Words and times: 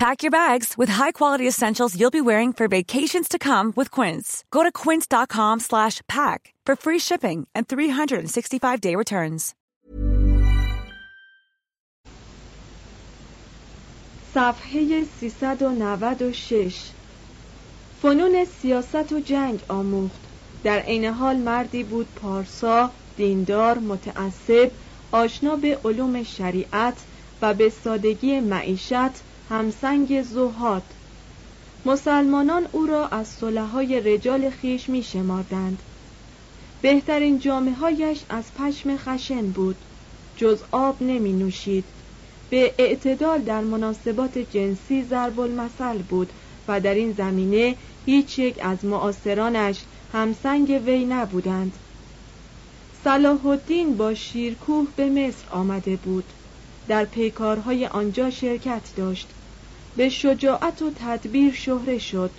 Pack 0.00 0.22
your 0.22 0.30
bags 0.30 0.68
with 0.76 0.90
high-quality 0.90 1.46
essentials 1.48 1.98
you'll 1.98 2.10
be 2.10 2.20
wearing 2.30 2.52
for 2.52 2.68
vacations 2.68 3.28
to 3.28 3.38
come 3.38 3.72
with 3.76 3.90
Quince. 3.90 4.44
Go 4.50 4.62
to 4.62 4.72
quince.com/pack 4.82 6.40
for 6.66 6.74
free 6.84 7.00
shipping 7.08 7.38
and 7.54 7.64
365-day 7.66 8.94
returns. 8.96 9.54
صفحه 14.36 15.04
396 15.20 16.90
فنون 18.02 18.44
سیاست 18.44 19.12
و 19.12 19.20
جنگ 19.20 19.60
آموخت 19.68 20.20
در 20.64 20.78
عین 20.78 21.04
حال 21.04 21.36
مردی 21.36 21.84
بود 21.84 22.06
پارسا 22.16 22.90
دیندار 23.16 23.78
متعصب 23.78 24.70
آشنا 25.12 25.56
به 25.56 25.78
علوم 25.84 26.22
شریعت 26.22 26.96
و 27.42 27.54
به 27.54 27.72
سادگی 27.84 28.40
معیشت 28.40 29.22
همسنگ 29.51 30.21
زهاد. 30.21 30.83
مسلمانان 31.85 32.67
او 32.71 32.85
را 32.85 33.07
از 33.07 33.27
صلحای 33.27 33.99
رجال 33.99 34.49
خیش 34.49 34.89
می 34.89 35.03
شماردند 35.03 35.79
بهترین 36.81 37.39
جامعه 37.39 37.73
هایش 37.73 38.19
از 38.29 38.43
پشم 38.59 38.97
خشن 38.97 39.47
بود. 39.47 39.75
جز 40.37 40.59
آب 40.71 41.03
نمی 41.03 41.33
نوشید. 41.33 41.83
به 42.49 42.73
اعتدال 42.77 43.41
در 43.41 43.61
مناسبات 43.61 44.37
جنسی 44.37 45.03
ضرب 45.03 45.39
المثل 45.39 45.97
بود 45.97 46.29
و 46.67 46.79
در 46.79 46.93
این 46.93 47.13
زمینه 47.17 47.75
هیچ 48.05 48.39
یک 48.39 48.55
از 48.61 48.85
معاصرانش 48.85 49.81
همسنگ 50.13 50.81
وی 50.85 51.05
نبودند. 51.05 51.73
صلاح 53.03 53.45
الدین 53.45 53.97
با 53.97 54.13
شیرکوه 54.13 54.87
به 54.95 55.09
مصر 55.09 55.49
آمده 55.51 55.95
بود. 55.95 56.25
در 56.87 57.05
پیکارهای 57.05 57.85
آنجا 57.85 58.29
شرکت 58.29 58.81
داشت. 58.95 59.27
به 59.97 60.09
شجاعت 60.09 60.81
و 60.81 60.91
تدبیر 60.91 61.53
شهره 61.53 61.97
شد 61.97 62.31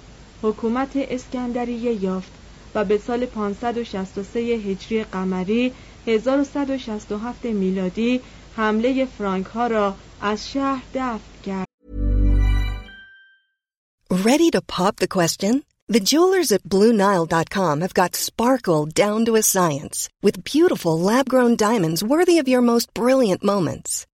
حکومت 0.43 0.91
اسکندریه 0.97 2.05
یافت 2.05 2.33
و 2.75 2.85
به 2.85 2.99
سال 2.99 3.27
563 3.27 4.39
هجری 4.41 5.05
قمری 5.05 5.73
1167 6.07 7.45
میلادی 7.45 8.21
حمله 8.57 9.05
فرانک 9.05 9.47
ها 9.47 9.67
را 9.67 9.95
از 10.21 10.51
شهر 10.51 10.83
دفع 10.95 11.19
کرد. 11.47 11.67
Ready 14.11 14.51
to 14.51 14.61
pop 14.61 14.97
the 14.97 15.09
question? 15.09 15.63
The 15.89 16.07
jewelers 16.11 16.53
at 16.53 16.63
BlueNile.com 16.63 17.81
have 17.81 17.95
got 18.01 18.15
sparkle 18.15 18.87
down 18.87 19.25
to 19.27 19.37
a 19.37 19.43
science 19.43 20.09
with 20.23 20.45
beautiful 20.45 20.95
lab-grown 21.09 21.57
diamonds 21.57 22.05
worthy 22.05 22.37
of 22.39 22.49
your 22.49 22.63
most 22.73 22.87
brilliant 22.95 23.43
moments. 23.43 24.07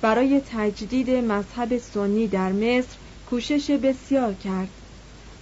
برای 0.00 0.40
تجدید 0.50 1.10
مذهب 1.10 1.78
سنی 1.78 2.26
در 2.26 2.52
مصر 2.52 2.96
کوشش 3.30 3.70
بسیار 3.70 4.34
کرد 4.34 4.68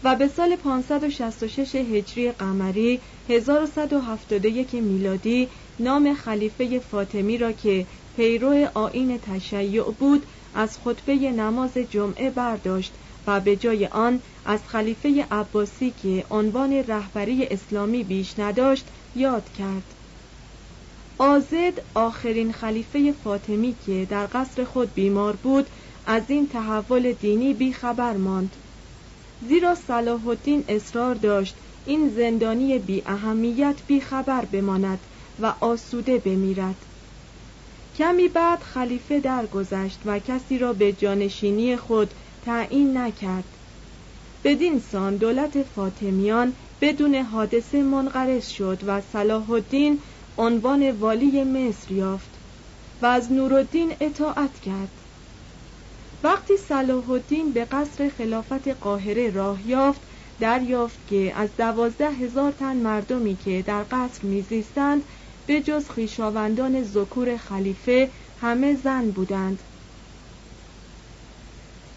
و 0.04 0.16
به 0.16 0.28
سال 0.28 0.56
566 0.56 1.74
هجری 1.74 2.32
قمری 2.32 3.00
1171 3.28 4.74
میلادی 4.74 5.48
نام 5.78 6.14
خلیفه 6.14 6.78
فاطمی 6.78 7.38
را 7.38 7.52
که 7.52 7.86
پیرو 8.16 8.68
آین 8.74 9.18
تشیع 9.18 9.82
بود 9.82 10.26
از 10.54 10.78
خطبه 10.84 11.14
نماز 11.14 11.72
جمعه 11.90 12.30
برداشت 12.30 12.94
و 13.26 13.40
به 13.40 13.56
جای 13.56 13.86
آن 13.86 14.20
از 14.44 14.60
خلیفه 14.66 15.26
عباسی 15.30 15.90
که 16.02 16.24
عنوان 16.30 16.72
رهبری 16.72 17.46
اسلامی 17.46 18.04
بیش 18.04 18.38
نداشت 18.38 18.86
یاد 19.14 19.52
کرد. 19.58 19.95
آزد 21.18 21.82
آخرین 21.94 22.52
خلیفه 22.52 23.12
فاطمی 23.12 23.76
که 23.86 24.06
در 24.10 24.28
قصر 24.32 24.64
خود 24.64 24.94
بیمار 24.94 25.36
بود 25.36 25.66
از 26.06 26.22
این 26.28 26.48
تحول 26.48 27.12
دینی 27.12 27.54
بیخبر 27.54 28.16
ماند. 28.16 28.56
زیرا 29.40 29.74
صلاح 29.74 30.28
الدین 30.28 30.64
اصرار 30.68 31.14
داشت 31.14 31.56
این 31.86 32.08
زندانی 32.08 32.78
بی 32.78 33.02
اهمیت 33.06 33.82
بی 33.86 34.00
خبر 34.00 34.44
بماند 34.44 35.06
و 35.38 35.54
آسوده 35.60 36.18
بمیرد. 36.18 36.86
کمی 37.94 38.28
بعد 38.28 38.62
خلیفه 38.62 39.20
درگذشت 39.20 40.00
و 40.04 40.18
کسی 40.18 40.58
را 40.58 40.72
به 40.72 40.92
جانشینی 40.92 41.76
خود 41.76 42.14
تعیین 42.42 42.96
نکرد. 42.96 43.56
بدین 44.44 44.78
سان 44.78 45.16
دولت 45.16 45.62
فاطمیان 45.62 46.52
بدون 46.80 47.14
حادثه 47.14 47.82
منقرض 47.82 48.48
شد 48.48 48.82
و 48.86 49.00
صلاح 49.00 49.50
الدین 49.50 50.00
عنوان 50.38 50.90
والی 50.90 51.44
مصر 51.44 51.92
یافت 51.92 52.30
و 53.02 53.06
از 53.06 53.32
نورالدین 53.32 53.92
اطاعت 54.00 54.60
کرد. 54.60 54.90
وقتی 56.22 56.56
صلاح 56.56 57.10
الدین 57.10 57.52
به 57.52 57.64
قصر 57.64 58.10
خلافت 58.18 58.68
قاهره 58.68 59.30
راه 59.30 59.68
یافت 59.68 60.00
دریافت 60.40 60.98
که 61.08 61.32
از 61.36 61.48
دوازده 61.58 62.10
هزار 62.10 62.52
تن 62.52 62.76
مردمی 62.76 63.36
که 63.36 63.62
در 63.66 63.84
قصر 63.90 64.26
میزیستند 64.26 65.02
به 65.46 65.60
جز 65.60 65.88
خویشاوندان 65.88 66.82
ذکور 66.82 67.36
خلیفه 67.36 68.10
همه 68.42 68.76
زن 68.84 69.10
بودند. 69.10 69.58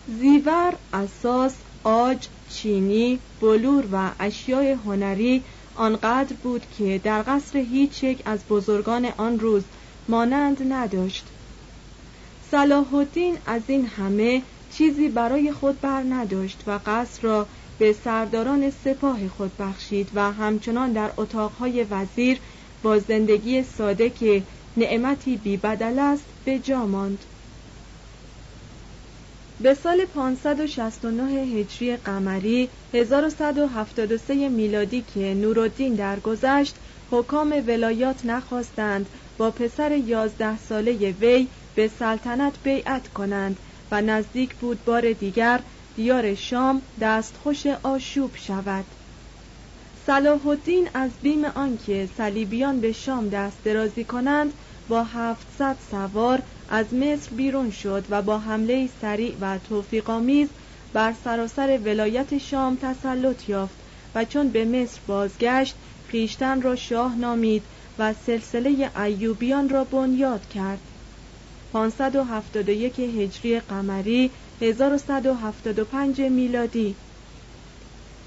زیور، 0.07 0.74
اساس، 0.94 1.56
آج، 1.83 2.27
چینی، 2.50 3.19
بلور 3.42 3.85
و 3.92 4.12
اشیای 4.19 4.71
هنری 4.71 5.44
آنقدر 5.79 6.35
بود 6.43 6.65
که 6.77 7.01
در 7.03 7.23
قصر 7.27 7.57
هیچ 7.57 8.03
یک 8.03 8.21
از 8.25 8.39
بزرگان 8.49 9.05
آن 9.17 9.39
روز 9.39 9.63
مانند 10.07 10.73
نداشت. 10.73 11.25
صلاح 12.51 12.93
الدین 12.93 13.37
از 13.45 13.61
این 13.67 13.85
همه 13.85 14.41
چیزی 14.69 15.09
برای 15.09 15.51
خود 15.51 15.81
بر 15.81 16.03
نداشت 16.09 16.63
و 16.67 16.79
قصر 16.85 17.21
را 17.21 17.47
به 17.77 17.93
سرداران 17.93 18.69
سپاه 18.69 19.27
خود 19.27 19.57
بخشید 19.57 20.09
و 20.13 20.31
همچنان 20.31 20.91
در 20.91 21.11
اتاقهای 21.17 21.83
وزیر 21.83 22.39
با 22.83 22.99
زندگی 22.99 23.63
ساده 23.63 24.09
که 24.09 24.43
نعمتی 24.77 25.37
بی 25.37 25.57
بدل 25.57 25.99
است 25.99 26.25
به 26.43 26.59
جا 26.59 26.85
ماند. 26.85 27.25
به 29.61 29.73
سال 29.73 30.06
569 30.06 31.23
هجری 31.31 31.97
قمری 31.97 32.69
1173 32.94 34.50
میلادی 34.50 35.01
که 35.01 35.33
نورالدین 35.33 35.95
درگذشت 35.95 36.77
حکام 37.07 37.63
ولایات 37.67 38.25
نخواستند 38.25 39.09
با 39.38 39.51
پسر 39.51 39.91
یازده 39.91 40.57
ساله 40.57 41.11
وی 41.11 41.47
به 41.75 41.88
سلطنت 41.88 42.59
بیعت 42.63 43.07
کنند 43.07 43.59
و 43.91 44.01
نزدیک 44.01 44.56
بود 44.56 44.83
بار 44.85 45.13
دیگر 45.13 45.63
دیار 45.95 46.35
شام 46.35 46.81
دستخوش 47.01 47.67
آشوب 47.67 48.35
شود. 48.35 48.85
صلاح 50.06 50.47
الدین 50.47 50.89
از 50.94 51.11
بیم 51.21 51.45
آنکه 51.45 52.09
صلیبیان 52.17 52.79
به 52.81 52.91
شام 52.91 53.29
دست 53.29 53.63
درازی 53.63 54.03
کنند 54.03 54.53
با 54.88 55.03
700 55.03 55.77
سوار 55.91 56.44
از 56.71 56.94
مصر 56.94 57.36
بیرون 57.36 57.69
شد 57.69 58.06
و 58.10 58.21
با 58.21 58.39
حمله 58.39 58.89
سریع 59.01 59.38
و 59.42 59.57
توفیقآمیز 59.57 60.50
بر 60.94 61.13
سراسر 61.24 61.80
ولایت 61.86 62.38
شام 62.38 62.75
تسلط 62.75 63.50
یافت 63.50 63.80
و 64.16 64.25
چون 64.25 64.50
به 64.50 64.66
مصر 64.66 65.01
بازگشت 65.07 65.75
خیشتن 66.07 66.62
را 66.62 66.75
شاه 66.75 67.16
نامید 67.16 67.66
و 68.00 68.13
سلسله 68.13 68.92
ایوبیان 69.01 69.69
را 69.69 69.83
بنیاد 69.83 70.48
کرد. 70.48 70.81
571 71.74 73.00
هجری 73.00 73.60
قمری 73.60 74.31
1175 74.62 76.21
میلادی. 76.21 76.95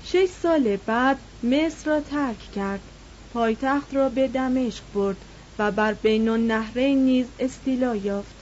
شش 0.05 0.27
سال 0.27 0.77
بعد 0.77 1.19
مصر 1.43 1.91
را 1.91 2.00
ترک 2.00 2.39
کرد. 2.39 2.83
پایتخت 3.31 3.94
را 3.94 4.09
به 4.09 4.29
دمشق 4.29 4.85
برد. 4.94 5.25
و 5.62 5.70
بر 5.70 5.94
بین 5.94 6.29
النهرین 6.29 7.05
نیز 7.05 7.26
استیلا 7.38 7.97
یافت. 7.97 8.37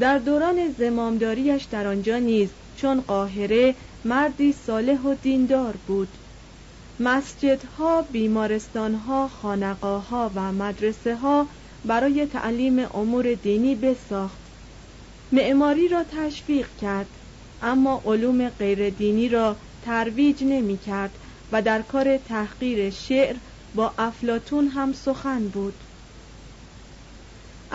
در 0.00 0.18
دوران 0.18 0.70
زمامداریش 0.70 1.64
در 1.64 1.86
آنجا 1.86 2.18
نیز 2.18 2.54
چون 2.76 3.00
قاهره 3.00 3.74
مردی 4.04 4.52
صالح 4.52 5.00
و 5.02 5.14
دیندار 5.14 5.76
بود. 5.86 6.08
مسجدها، 6.98 8.02
بیمارستانها، 8.02 9.28
خانقاها 9.28 10.32
و 10.34 10.52
مدرسه 10.52 11.16
ها 11.16 11.48
برای 11.84 12.26
تعلیم 12.26 12.78
امور 12.78 13.34
دینی 13.34 13.74
بساخت. 13.74 14.40
معماری 15.32 15.88
را 15.88 16.04
تشویق 16.04 16.76
کرد 16.76 17.18
اما 17.60 18.02
علوم 18.04 18.48
غیر 18.48 18.90
دینی 18.90 19.28
را 19.28 19.56
ترویج 19.82 20.44
نمی 20.44 20.78
کرد 20.78 21.18
و 21.52 21.62
در 21.62 21.82
کار 21.82 22.18
تحقیر 22.18 22.90
شعر 22.90 23.36
با 23.74 23.94
افلاتون 23.98 24.68
هم 24.68 24.92
سخن 24.92 25.48
بود. 25.48 25.83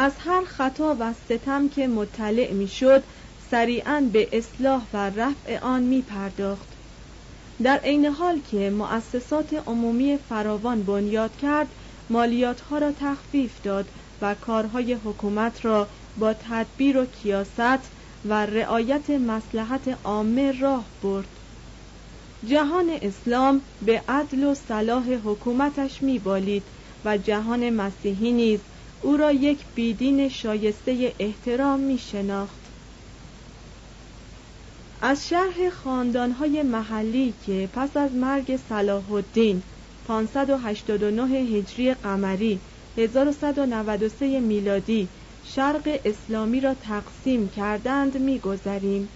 از 0.01 0.13
هر 0.19 0.43
خطا 0.45 0.95
و 0.99 1.13
ستم 1.13 1.69
که 1.69 1.87
مطلع 1.87 2.53
می‌شد 2.53 3.03
سریعا 3.37 4.09
به 4.13 4.29
اصلاح 4.31 4.87
و 4.93 5.09
رفع 5.09 5.59
آن 5.59 5.83
می 5.83 6.01
پرداخت 6.01 6.67
در 7.63 7.77
عین 7.77 8.05
حال 8.05 8.39
که 8.39 8.69
مؤسسات 8.69 9.53
عمومی 9.53 10.17
فراوان 10.17 10.83
بنیاد 10.83 11.35
کرد 11.35 11.75
مالیات 12.09 12.61
ها 12.61 12.77
را 12.77 12.91
تخفیف 12.91 13.61
داد 13.61 13.91
و 14.21 14.35
کارهای 14.35 14.93
حکومت 14.93 15.65
را 15.65 15.87
با 16.17 16.33
تدبیر 16.33 16.97
و 16.97 17.05
کیاست 17.05 17.91
و 18.25 18.45
رعایت 18.45 19.09
مسلحت 19.09 19.99
عامه 20.03 20.59
راه 20.59 20.89
برد. 21.01 21.39
جهان 22.43 22.97
اسلام 23.01 23.61
به 23.81 24.03
عدل 24.07 24.43
و 24.43 24.53
صلاح 24.53 25.13
حکومتش 25.13 26.03
میبالید 26.03 26.67
و 27.05 27.17
جهان 27.17 27.69
مسیحی 27.69 28.31
نیز 28.31 28.59
او 29.01 29.17
را 29.17 29.31
یک 29.31 29.65
بیدین 29.75 30.29
شایسته 30.29 31.15
احترام 31.19 31.79
می 31.79 31.97
شناخت 31.97 32.59
از 35.01 35.27
شرح 35.27 35.69
خاندانهای 35.69 36.63
محلی 36.63 37.33
که 37.45 37.69
پس 37.73 37.97
از 37.97 38.11
مرگ 38.11 38.55
صلاح 38.57 39.11
الدین 39.11 39.63
589 40.07 41.23
هجری 41.23 41.93
قمری 41.93 42.59
1193 42.97 44.39
میلادی 44.39 45.09
شرق 45.43 45.99
اسلامی 46.05 46.59
را 46.59 46.73
تقسیم 46.73 47.49
کردند 47.49 48.17
میگذریم. 48.17 49.09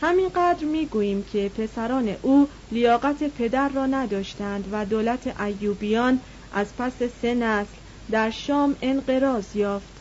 همینقدر 0.00 0.64
می‌گوییم 0.64 1.22
که 1.22 1.48
پسران 1.48 2.16
او 2.22 2.48
لیاقت 2.70 3.28
پدر 3.28 3.68
را 3.68 3.86
نداشتند 3.86 4.68
و 4.72 4.86
دولت 4.86 5.40
ایوبیان 5.40 6.20
از 6.52 6.76
پس 6.76 7.02
سه 7.02 7.34
نسل 7.34 7.81
در 8.10 8.30
شام 8.30 8.76
انقراض 8.82 9.56
یافت. 9.56 9.92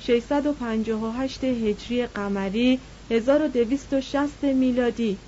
658 0.00 1.44
هجری 1.44 2.06
قمری 2.06 2.80
1260 3.10 4.42
میلادی. 4.42 5.18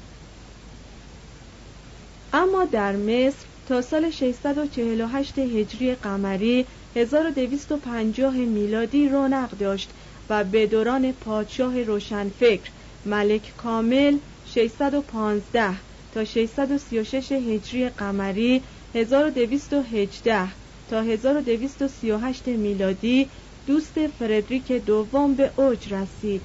اما 2.33 2.65
در 2.65 2.97
مصر 2.97 3.47
تا 3.69 3.83
سال 3.83 4.11
648 4.11 5.39
هجری 5.39 5.95
قمری 5.95 6.67
1250 6.97 8.35
میلادی 8.35 9.09
رونق 9.09 9.51
داشت 9.51 9.91
و 10.31 10.45
به 10.45 10.67
دوران 10.67 11.13
پادشاه 11.13 11.83
روشنفکر 11.83 12.71
ملک 13.07 13.53
کامل 13.57 14.19
615 14.47 15.75
تا 16.15 16.25
636 16.25 17.33
هجری 17.33 17.89
قمری 17.89 18.63
1218 18.95 20.66
تا 20.91 21.01
1238 21.03 22.49
میلادی 22.49 23.29
دوست 23.67 24.07
فردریک 24.07 24.73
دوم 24.73 25.35
به 25.35 25.51
اوج 25.57 25.95
رسید. 25.95 26.43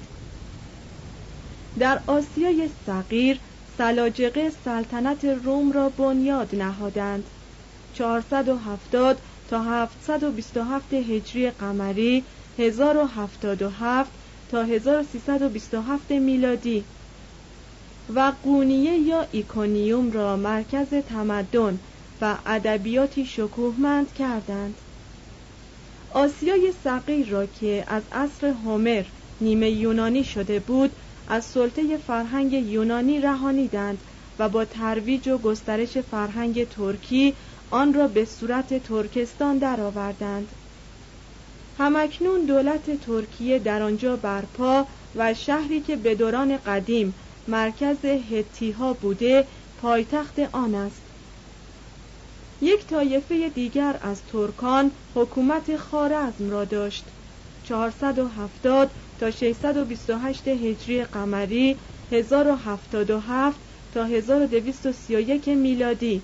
در 1.78 2.00
آسیای 2.06 2.68
صغیر 2.86 3.38
سلاجقه 3.78 4.50
سلطنت 4.64 5.24
روم 5.24 5.72
را 5.72 5.88
بنیاد 5.88 6.54
نهادند. 6.54 7.24
470 7.94 9.18
تا 9.50 9.62
727 9.62 10.92
هجری 10.94 11.50
قمری 11.50 12.24
1077 12.58 14.10
تا 14.50 14.62
1327 14.62 16.10
میلادی. 16.10 16.84
و 18.14 18.32
قونیه 18.42 18.98
یا 18.98 19.26
ایکونیوم 19.32 20.12
را 20.12 20.36
مرکز 20.36 20.88
تمدن 21.08 21.78
و 22.22 22.38
ادبیاتی 22.46 23.24
شکوهمند 23.24 24.12
کردند 24.12 24.80
آسیای 26.10 26.72
صغیر 26.72 27.28
را 27.28 27.46
که 27.46 27.84
از 27.86 28.02
عصر 28.12 28.46
هومر 28.46 29.04
نیمه 29.40 29.70
یونانی 29.70 30.24
شده 30.24 30.60
بود 30.60 30.92
از 31.26 31.44
سلطه 31.44 31.96
فرهنگ 31.96 32.52
یونانی 32.52 33.20
رهانیدند 33.20 34.04
و 34.38 34.48
با 34.48 34.64
ترویج 34.64 35.28
و 35.28 35.38
گسترش 35.38 35.98
فرهنگ 35.98 36.68
ترکی 36.68 37.34
آن 37.70 37.94
را 37.94 38.08
به 38.08 38.24
صورت 38.24 38.82
ترکستان 38.82 39.58
درآوردند. 39.58 40.52
همکنون 41.78 42.44
دولت 42.44 43.00
ترکیه 43.00 43.58
در 43.58 43.82
آنجا 43.82 44.16
برپا 44.16 44.86
و 45.14 45.34
شهری 45.34 45.80
که 45.80 45.96
به 45.96 46.14
دوران 46.14 46.56
قدیم 46.56 47.14
مرکز 47.46 48.04
هتیها 48.04 48.92
بوده 48.94 49.46
پایتخت 49.76 50.38
آن 50.38 50.74
است 50.74 51.01
یک 52.62 52.86
طایفه 52.86 53.48
دیگر 53.48 53.98
از 54.02 54.22
ترکان 54.32 54.90
حکومت 55.14 55.76
خارزم 55.76 56.50
را 56.50 56.64
داشت. 56.64 57.04
470 57.64 58.90
تا 59.20 59.30
628 59.30 60.48
هجری 60.48 61.04
قمری 61.04 61.76
1077 62.12 63.56
تا 63.94 64.04
1231 64.04 65.48
میلادی. 65.48 66.22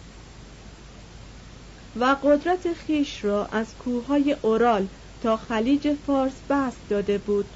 و 2.00 2.16
قدرت 2.22 2.72
خیش 2.72 3.24
را 3.24 3.46
از 3.46 3.66
کوههای 3.84 4.36
اورال 4.42 4.86
تا 5.22 5.36
خلیج 5.36 5.94
فارس 6.06 6.32
بست 6.50 6.80
داده 6.88 7.18
بود. 7.18 7.46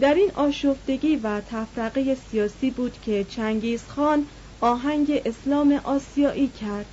در 0.00 0.14
این 0.14 0.30
آشفتگی 0.34 1.16
و 1.16 1.40
تفرقه 1.40 2.14
سیاسی 2.14 2.70
بود 2.70 3.00
که 3.04 3.24
چنگیز 3.24 3.82
خان 3.88 4.26
آهنگ 4.60 5.22
اسلام 5.24 5.80
آسیایی 5.84 6.48
کرد. 6.48 6.86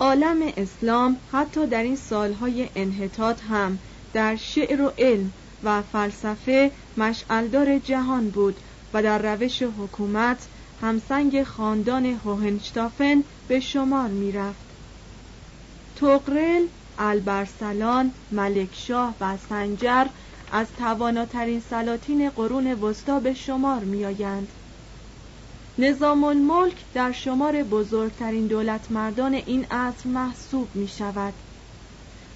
عالم 0.00 0.52
اسلام 0.56 1.16
حتی 1.32 1.66
در 1.66 1.82
این 1.82 1.96
سالهای 1.96 2.68
انحطاط 2.76 3.40
هم 3.50 3.78
در 4.12 4.36
شعر 4.36 4.82
و 4.82 4.92
علم 4.98 5.32
و 5.64 5.82
فلسفه 5.82 6.70
مشعلدار 6.96 7.78
جهان 7.78 8.30
بود 8.30 8.56
و 8.94 9.02
در 9.02 9.34
روش 9.34 9.62
حکومت 9.62 10.38
همسنگ 10.82 11.42
خاندان 11.42 12.06
هوهنشتافن 12.06 13.24
به 13.48 13.60
شمار 13.60 14.08
می 14.08 14.32
رفت. 14.32 14.70
توقرل، 15.96 16.66
البرسلان، 16.98 18.12
ملکشاه 18.30 19.14
و 19.20 19.36
سنجر 19.48 20.06
از 20.52 20.66
تواناترین 20.78 21.60
سلاطین 21.70 22.30
قرون 22.30 22.72
وسطا 22.72 23.20
به 23.20 23.34
شمار 23.34 23.84
می 23.84 24.04
آیند. 24.04 24.48
نظام 25.80 26.24
الملک 26.24 26.84
در 26.94 27.12
شمار 27.12 27.62
بزرگترین 27.62 28.46
دولت 28.46 28.90
مردان 28.90 29.34
این 29.34 29.66
عصر 29.70 30.08
محسوب 30.08 30.68
می 30.74 30.88
شود. 30.88 31.34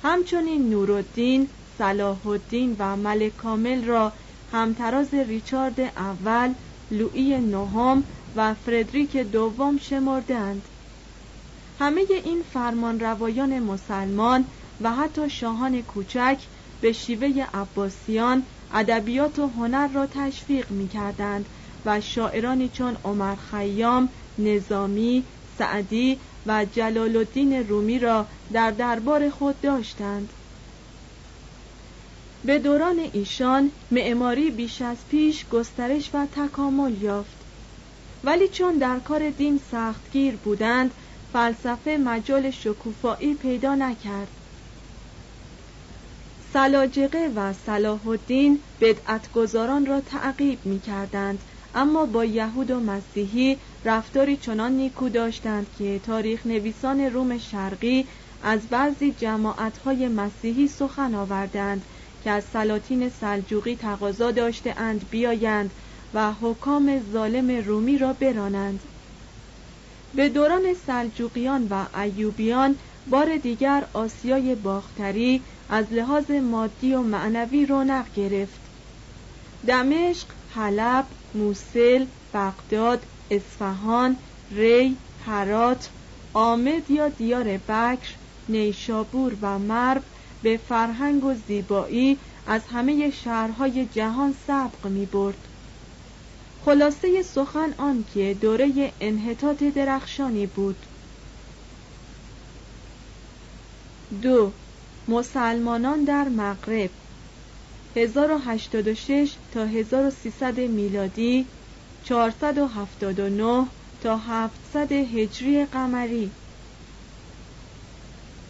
همچنین 0.02 0.68
نورالدین، 0.68 1.48
صلاح 1.78 2.26
الدین 2.26 2.76
و 2.78 2.96
ملک 2.96 3.36
کامل 3.36 3.84
را 3.84 4.12
همتراز 4.52 5.14
ریچارد 5.14 5.80
اول، 5.80 6.54
لویی 6.90 7.38
نهم 7.40 8.04
و 8.36 8.54
فردریک 8.54 9.16
دوم 9.16 9.78
شمردند. 9.78 10.68
همه 11.78 12.04
این 12.24 12.42
فرمان 12.52 13.00
روایان 13.00 13.58
مسلمان 13.58 14.44
و 14.80 14.92
حتی 14.92 15.30
شاهان 15.30 15.82
کوچک 15.82 16.38
به 16.80 16.92
شیوه 16.92 17.46
عباسیان 17.54 18.42
ادبیات 18.72 19.38
و 19.38 19.46
هنر 19.48 19.88
را 19.88 20.06
تشویق 20.06 20.70
می 20.70 20.88
کردند 20.88 21.48
و 21.86 22.00
شاعرانی 22.00 22.68
چون 22.68 22.96
عمر 23.04 23.34
خیام، 23.34 24.08
نظامی، 24.38 25.24
سعدی 25.58 26.20
و 26.46 26.64
جلال 26.64 27.16
الدین 27.16 27.68
رومی 27.68 27.98
را 27.98 28.26
در 28.52 28.70
دربار 28.70 29.30
خود 29.30 29.60
داشتند. 29.60 30.28
به 32.44 32.58
دوران 32.58 32.98
ایشان 33.12 33.70
معماری 33.90 34.50
بیش 34.50 34.82
از 34.82 34.96
پیش 35.10 35.48
گسترش 35.48 36.10
و 36.14 36.26
تکامل 36.26 37.02
یافت. 37.02 37.36
ولی 38.24 38.48
چون 38.48 38.78
در 38.78 38.98
کار 38.98 39.30
دین 39.30 39.60
سختگیر 39.70 40.36
بودند 40.36 40.94
فلسفه 41.32 41.96
مجال 42.04 42.50
شکوفایی 42.50 43.34
پیدا 43.34 43.74
نکرد. 43.74 44.28
سلاجقه 46.52 47.32
و 47.36 47.52
صلاح 47.52 48.08
الدین 48.08 48.58
بدعتگذاران 48.80 49.86
را 49.86 50.00
تعقیب 50.00 50.66
می 50.66 50.80
کردند 50.80 51.38
اما 51.74 52.06
با 52.06 52.24
یهود 52.24 52.70
و 52.70 52.80
مسیحی 52.80 53.58
رفتاری 53.84 54.36
چنان 54.36 54.72
نیکو 54.72 55.08
داشتند 55.08 55.66
که 55.78 55.98
تاریخ 55.98 56.46
نویسان 56.46 57.00
روم 57.00 57.38
شرقی 57.38 58.06
از 58.42 58.68
بعضی 58.68 59.12
جماعتهای 59.12 60.08
مسیحی 60.08 60.68
سخن 60.68 61.14
آوردند 61.14 61.84
که 62.24 62.30
از 62.30 62.44
سلاطین 62.44 63.08
سلجوقی 63.08 63.76
تقاضا 63.76 64.30
داشته 64.30 64.74
اند 64.80 65.10
بیایند 65.10 65.70
و 66.14 66.32
حکام 66.32 67.00
ظالم 67.12 67.50
رومی 67.50 67.98
را 67.98 68.12
برانند. 68.12 68.80
به 70.14 70.28
دوران 70.28 70.74
سلجوقیان 70.86 71.66
و 71.70 71.98
ایوبیان 71.98 72.76
بار 73.06 73.36
دیگر 73.36 73.84
آسیای 73.92 74.54
باختری 74.54 75.42
از 75.68 75.92
لحاظ 75.92 76.30
مادی 76.30 76.94
و 76.94 77.02
معنوی 77.02 77.66
رونق 77.66 78.12
گرفت. 78.12 78.60
دمشق، 79.66 80.26
حلب، 80.54 81.06
موسل، 81.34 82.06
بغداد، 82.34 83.06
اصفهان، 83.30 84.16
ری، 84.50 84.96
هرات، 85.18 85.90
آمد 86.32 86.90
یا 86.90 87.08
دیار 87.08 87.44
بکر، 87.44 88.16
نیشابور 88.48 89.36
و 89.40 89.58
مرب 89.58 90.04
به 90.42 90.56
فرهنگ 90.56 91.24
و 91.24 91.34
زیبایی 91.34 92.18
از 92.46 92.62
همه 92.68 93.10
شهرهای 93.10 93.86
جهان 93.86 94.32
سبق 94.32 94.86
می 94.86 95.06
برد. 95.06 95.48
خلاصه 96.64 97.22
سخن 97.22 97.74
آن 97.78 98.04
که 98.04 98.34
دوره 98.34 98.92
انحطاط 99.00 99.62
درخشانی 99.62 100.46
بود 100.46 100.86
دو 104.22 104.52
مسلمانان 105.08 106.04
در 106.04 106.28
مغرب 106.28 106.90
1086 107.96 109.30
تا 109.54 109.64
1300 109.64 110.60
میلادی 110.60 111.46
479 112.04 113.66
تا 114.02 114.16
700 114.16 114.92
هجری 114.92 115.64
قمری. 115.64 116.30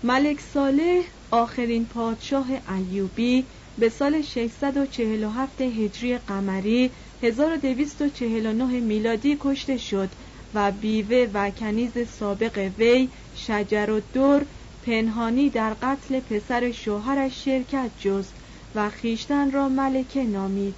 ملک 0.04 0.40
صالح 0.40 1.02
آخرین 1.30 1.86
پادشاه 1.86 2.46
ایوبی 2.68 3.44
به 3.78 3.88
سال 3.88 4.22
647 4.22 5.60
هجری 5.60 6.18
قمری 6.18 6.90
1249 7.22 8.64
میلادی 8.80 9.36
کشته 9.40 9.76
شد 9.76 10.08
و 10.54 10.72
بیوه 10.72 11.30
و 11.34 11.50
کنیز 11.50 12.08
سابق 12.18 12.70
وی 12.78 13.08
شجر 13.36 13.90
و 13.90 14.00
دور 14.12 14.42
پنهانی 14.86 15.50
در 15.50 15.74
قتل 15.82 16.20
پسر 16.20 16.72
شوهرش 16.72 17.44
شرکت 17.44 17.90
جست. 17.98 18.34
و 18.74 18.90
خیشتن 18.90 19.50
را 19.50 19.68
ملکه 19.68 20.24
نامید. 20.24 20.74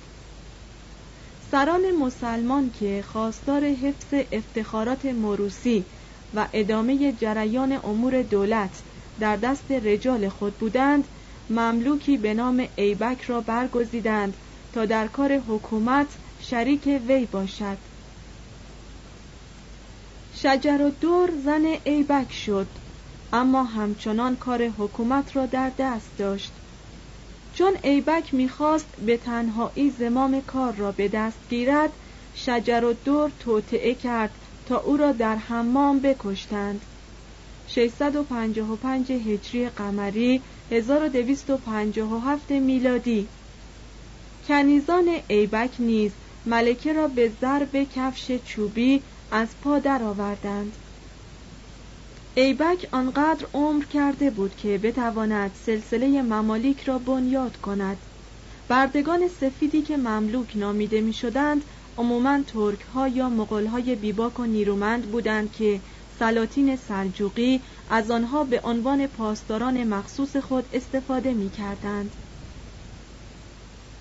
سران 1.50 1.90
مسلمان 1.90 2.70
که 2.70 3.04
خواستار 3.06 3.64
حفظ 3.64 4.14
افتخارات 4.32 5.04
مروسی 5.04 5.84
و 6.34 6.48
ادامه 6.52 7.12
جریان 7.12 7.72
امور 7.72 8.22
دولت 8.22 8.82
در 9.20 9.36
دست 9.36 9.70
رجال 9.70 10.28
خود 10.28 10.58
بودند 10.58 11.08
مملوکی 11.50 12.16
به 12.16 12.34
نام 12.34 12.68
ایبک 12.76 13.22
را 13.22 13.40
برگزیدند 13.40 14.36
تا 14.72 14.84
در 14.84 15.06
کار 15.06 15.38
حکومت 15.38 16.18
شریک 16.38 17.02
وی 17.06 17.26
باشد. 17.26 17.78
شجر 20.32 20.82
و 20.82 20.90
دور 20.90 21.30
زن 21.44 21.64
ایبک 21.84 22.32
شد 22.32 22.68
اما 23.32 23.64
همچنان 23.64 24.36
کار 24.36 24.68
حکومت 24.68 25.36
را 25.36 25.46
در 25.46 25.72
دست 25.78 26.16
داشت. 26.16 26.52
چون 27.58 27.76
ایبک 27.82 28.34
می‌خواست 28.34 28.88
به 29.06 29.16
تنهایی 29.16 29.90
زمام 29.90 30.40
کار 30.40 30.72
را 30.72 30.92
به 30.92 31.08
دست 31.08 31.38
گیرد 31.48 31.92
شجر 32.34 32.84
و 32.84 32.92
دور 32.92 33.32
توطعه 33.38 33.94
کرد 33.94 34.30
تا 34.66 34.78
او 34.78 34.96
را 34.96 35.12
در 35.12 35.36
حمام 35.36 36.00
بکشتند. 36.00 36.80
655 37.66 39.12
هجری 39.12 39.68
قمری 39.68 40.42
1257 40.70 42.50
میلادی. 42.50 43.28
کنیزان 44.48 45.08
ایبک 45.28 45.76
نیز 45.78 46.12
ملکه 46.46 46.92
را 46.92 47.08
به 47.08 47.32
ضرب 47.40 47.82
کفش 47.82 48.32
چوبی 48.32 49.02
از 49.30 49.48
پا 49.62 49.78
درآوردند. 49.78 50.76
ایبک 52.38 52.88
آنقدر 52.93 53.47
عمر 53.55 53.85
کرده 53.85 54.31
بود 54.31 54.55
که 54.55 54.78
بتواند 54.78 55.55
سلسله 55.55 56.23
ممالیک 56.23 56.81
را 56.81 56.99
بنیاد 56.99 57.57
کند 57.57 58.07
بردگان 58.69 59.28
سفیدی 59.28 59.83
که 59.83 59.97
مملوک 59.97 60.57
نامیده 60.57 61.00
می 61.00 61.12
شدند 61.12 61.64
عموما 61.99 62.43
ترک 62.43 62.81
ها 62.81 63.09
یا 63.09 63.28
مغول 63.28 63.66
های 63.66 63.97
بیباک 63.97 64.40
و 64.40 64.45
نیرومند 64.45 65.11
بودند 65.11 65.52
که 65.52 65.83
سلاطین 66.19 66.76
سلجوقی 66.76 67.62
از 67.88 68.11
آنها 68.11 68.45
به 68.45 68.61
عنوان 68.64 69.07
پاسداران 69.07 69.85
مخصوص 69.85 70.37
خود 70.37 70.69
استفاده 70.73 71.35
می 71.35 71.50
کردند. 71.50 72.16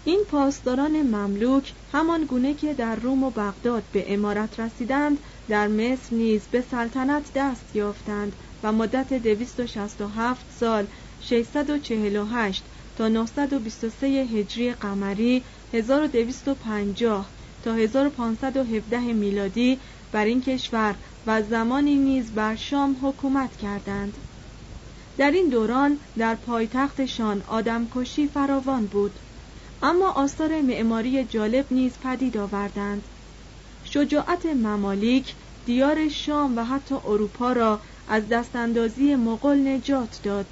این 0.08 0.24
پاسداران 0.28 1.02
مملوک 1.02 1.74
همان 1.92 2.26
گونه 2.26 2.54
که 2.54 2.74
در 2.74 2.96
روم 2.96 3.24
و 3.24 3.30
بغداد 3.30 3.84
به 3.92 4.14
امارت 4.14 4.60
رسیدند 4.60 5.18
در 5.50 5.68
مصر 5.68 6.16
نیز 6.16 6.42
به 6.52 6.62
سلطنت 6.62 7.32
دست 7.36 7.76
یافتند 7.76 8.36
و 8.64 8.72
مدت 8.72 9.14
267 9.14 10.46
سال 10.60 10.88
648 11.20 12.64
تا 12.96 13.08
923 13.08 14.08
هجری 14.08 14.74
قمری 14.74 15.44
1250 15.74 17.30
تا 17.64 17.74
1517 17.74 19.00
میلادی 19.00 19.80
بر 20.12 20.26
این 20.26 20.42
کشور 20.42 20.96
و 21.26 21.42
زمانی 21.42 21.96
نیز 21.96 22.32
بر 22.32 22.56
شام 22.56 22.98
حکومت 23.02 23.58
کردند. 23.58 24.18
در 25.18 25.32
این 25.32 25.50
دوران 25.50 26.00
در 26.18 26.36
پایتختشان 26.36 27.44
آدمکشی 27.48 28.28
فراوان 28.28 28.86
بود. 28.86 29.20
اما 29.82 30.12
آثار 30.12 30.62
معماری 30.62 31.24
جالب 31.24 31.66
نیز 31.72 31.92
پدید 32.04 32.38
آوردند. 32.38 33.04
شجاعت 33.84 34.46
ممالیک 34.46 35.36
دیار 35.66 36.10
شام 36.10 36.58
و 36.58 36.64
حتی 36.64 36.96
اروپا 36.96 37.52
را 37.52 37.80
از 38.08 38.30
دستاندازی 38.30 39.16
مغول 39.16 39.68
نجات 39.68 40.20
داد. 40.24 40.46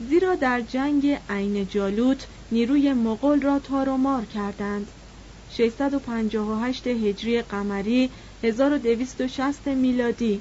زیرا 0.00 0.34
در 0.34 0.60
جنگ 0.60 1.18
عین 1.28 1.66
جالوت 1.66 2.26
نیروی 2.50 2.92
مغول 2.92 3.42
را 3.42 3.58
تار 3.58 3.88
و 3.88 3.96
مار 3.96 4.24
کردند. 4.24 4.86
658 5.50 6.86
هجری 6.86 7.42
قمری 7.42 8.10
1260 8.42 9.66
میلادی 9.68 10.40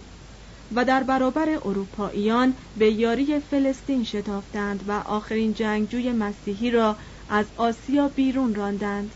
و 0.76 0.86
در 0.86 1.04
برابر 1.04 1.50
اروپاییان 1.50 2.54
به 2.78 2.92
یاری 2.92 3.40
فلسطین 3.40 4.04
شتافتند 4.04 4.84
و 4.88 4.92
آخرین 4.92 5.54
جنگجوی 5.54 6.12
مسیحی 6.12 6.72
را 6.72 6.96
از 7.30 7.46
آسیا 7.58 8.08
بیرون 8.08 8.56
راندند. 8.56 9.12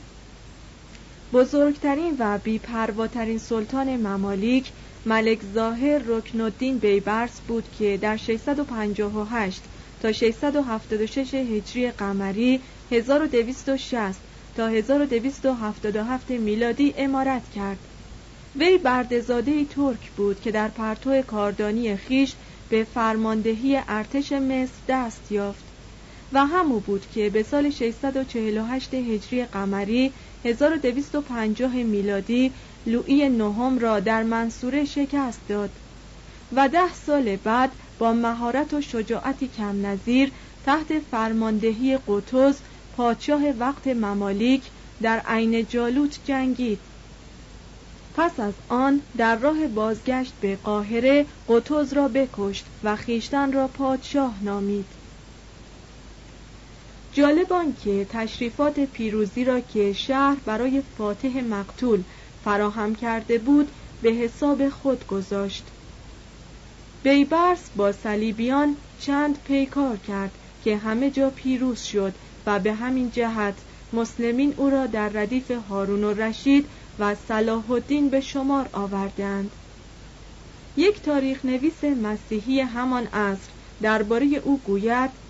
بزرگترین 1.34 2.16
و 2.20 2.38
بیپرواترین 2.38 3.38
سلطان 3.38 3.96
ممالیک 3.98 4.72
ملک 5.06 5.40
ظاهر 5.54 6.02
رکن 6.06 6.42
الدین 6.42 6.78
بیبرس 6.78 7.42
بود 7.48 7.64
که 7.80 7.98
در 8.02 8.18
658 8.18 9.62
تا 10.02 10.12
676 10.12 11.34
هجری 11.34 11.92
قمری 11.92 12.62
1260 12.92 14.20
تا 14.58 14.68
1277 14.68 16.32
میلادی 16.32 16.94
امارت 16.98 17.50
کرد. 17.50 17.80
وی 18.56 18.78
بردزاده 18.78 19.66
ترک 19.66 20.12
بود 20.18 20.42
که 20.42 20.52
در 20.52 20.68
پرتو 20.68 21.22
کاردانی 21.22 21.96
خیش 21.96 22.34
به 22.70 22.84
فرماندهی 22.84 23.82
ارتش 23.88 24.32
مصر 24.32 24.82
دست 24.88 25.32
یافت. 25.32 25.71
و 26.34 26.46
همو 26.46 26.80
بود 26.80 27.06
که 27.14 27.30
به 27.30 27.44
سال 27.44 27.70
648 27.70 28.94
هجری 28.94 29.46
قمری 29.46 30.14
1250 30.46 31.74
میلادی 31.74 32.52
لوئی 32.86 33.30
نهم 33.30 33.80
را 33.80 34.00
در 34.00 34.24
منصوره 34.24 34.86
شکست 34.86 35.40
داد 35.50 35.70
و 36.56 36.70
ده 36.70 36.94
سال 36.94 37.36
بعد 37.36 37.72
با 38.00 38.14
مهارت 38.14 38.74
و 38.74 38.82
شجاعتی 38.82 39.48
کم 39.48 39.86
نظیر 39.86 40.32
تحت 40.66 41.00
فرماندهی 41.12 41.98
قطز 42.08 42.56
پادشاه 42.98 43.50
وقت 43.50 43.88
ممالیک 43.88 44.62
در 45.02 45.22
عین 45.28 45.66
جالوت 45.68 46.20
جنگید. 46.26 46.80
پس 48.16 48.40
از 48.40 48.54
آن 48.70 49.02
در 49.18 49.36
راه 49.36 49.68
بازگشت 49.68 50.34
به 50.42 50.56
قاهره 50.56 51.26
قطز 51.50 51.94
را 51.94 52.08
بکشت 52.08 52.66
و 52.84 52.96
خیشتن 52.96 53.52
را 53.52 53.68
پادشاه 53.68 54.34
نامید. 54.42 55.01
جالب 57.14 57.76
که 57.84 58.06
تشریفات 58.10 58.80
پیروزی 58.80 59.44
را 59.44 59.60
که 59.60 59.94
شهر 59.94 60.38
برای 60.46 60.82
فاتح 60.98 61.42
مقتول 61.42 62.04
فراهم 62.44 62.96
کرده 62.96 63.38
بود 63.38 63.72
به 64.02 64.10
حساب 64.10 64.70
خود 64.70 65.08
گذاشت. 65.08 65.64
بیبرس 67.04 67.70
با 67.76 67.92
صلیبیان 67.92 68.76
چند 69.00 69.40
پیکار 69.44 69.98
کرد 69.98 70.32
که 70.64 70.78
همه 70.78 71.12
جا 71.12 71.30
پیروز 71.30 71.80
شد 71.82 72.14
و 72.46 72.60
به 72.60 72.74
همین 72.74 73.12
جهت 73.12 73.56
مسلمین 73.94 74.54
او 74.58 74.70
را 74.70 74.88
در 74.88 75.10
ردیف 75.10 75.52
هارون 75.52 76.04
و 76.04 76.14
رشید 76.14 76.66
و 77.00 77.16
صلاح 77.16 77.72
الدین 77.72 78.10
به 78.10 78.22
شمار 78.22 78.70
آوردند. 78.74 79.52
یک 80.78 81.02
تاریخ 81.02 81.46
نویس 81.46 81.84
مسیحی 81.84 82.60
همان 82.60 83.08
عصر 83.08 83.50
درباره 83.82 84.26
او 84.44 84.60
گوید 84.60 85.21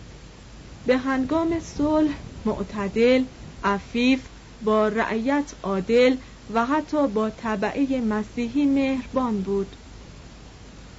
به 0.85 0.97
هنگام 0.97 1.59
صلح 1.59 2.13
معتدل 2.45 3.25
عفیف 3.63 4.27
با 4.61 4.87
رعیت 4.87 5.53
عادل 5.63 6.17
و 6.49 6.65
حتی 6.65 7.07
با 7.07 7.29
طبعه 7.29 8.01
مسیحی 8.01 8.65
مهربان 8.65 9.41
بود. 9.41 9.75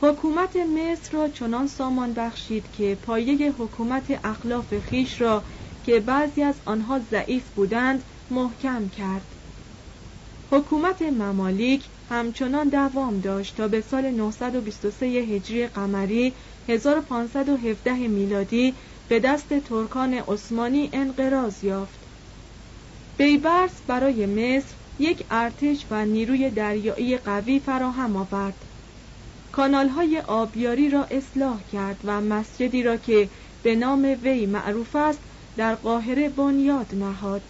حکومت 0.03 0.57
مصر 0.57 1.17
را 1.17 1.29
چنان 1.29 1.67
سامان 1.67 2.13
بخشید 2.15 2.71
که 2.71 2.99
پایه 3.03 3.53
حکومت 3.53 4.21
اخلاف 4.25 4.79
خیش 4.79 5.21
را 5.21 5.45
که 5.83 6.01
بعضی 6.01 6.43
از 6.43 6.63
آنها 6.67 6.99
ضعیف 6.99 7.51
بودند 7.51 8.05
محکم 8.31 8.89
کرد. 8.89 9.37
حکومت 10.53 11.03
ممالیک 11.03 11.91
همچنان 12.09 12.69
دوام 12.69 13.21
داشت 13.21 13.57
تا 13.57 13.69
به 13.69 13.81
سال 13.81 14.11
923 14.11 15.07
هجری 15.07 15.67
قمری 15.67 16.37
1517 16.69 18.09
میلادی 18.09 18.77
به 19.13 19.21
دست 19.21 19.59
ترکان 19.59 20.15
عثمانی 20.15 20.91
انقراض 20.93 21.65
یافت. 21.65 21.99
بیبرس 23.17 23.83
برای 23.87 24.27
مصر 24.27 24.75
یک 24.99 25.27
ارتش 25.31 25.87
و 25.91 26.05
نیروی 26.05 26.51
دریایی 26.51 27.17
قوی 27.17 27.59
فراهم 27.59 28.17
آورد. 28.17 28.65
کانال 29.53 29.89
های 29.89 30.19
آبیاری 30.21 30.91
را 30.91 31.05
اصلاح 31.05 31.63
کرد 31.73 32.01
و 32.05 32.21
مسجدی 32.21 32.83
را 32.83 32.97
که 32.97 33.29
به 33.63 33.77
نام 33.77 34.17
وی 34.23 34.47
معروف 34.47 34.97
است 34.97 35.21
در 35.57 35.75
قاهره 35.75 36.29
بنیاد 36.29 36.95
نهاد. 36.95 37.43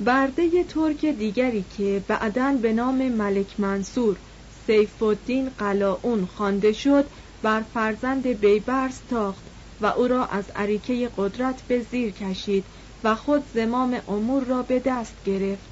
برده 0.00 0.64
ترک 0.64 1.04
دیگری 1.06 1.62
که 1.76 2.04
بعدا 2.08 2.58
به 2.62 2.72
نام 2.72 3.08
ملک 3.08 3.60
منصور 3.60 4.16
سیف 4.66 5.02
الدین 5.02 5.48
قلاون 5.48 6.26
خوانده 6.26 6.72
شد 6.72 7.10
بر 7.42 7.62
فرزند 7.74 8.26
بیبرس 8.26 9.00
تاخت 9.10 9.42
و 9.80 9.86
او 9.86 10.08
را 10.08 10.26
از 10.26 10.44
عریکه 10.56 11.10
قدرت 11.16 11.62
به 11.68 11.80
زیر 11.80 12.12
کشید 12.12 12.64
و 13.04 13.14
خود 13.14 13.42
زمام 13.54 14.00
امور 14.08 14.44
را 14.44 14.62
به 14.62 14.78
دست 14.78 15.14
گرفت. 15.24 15.68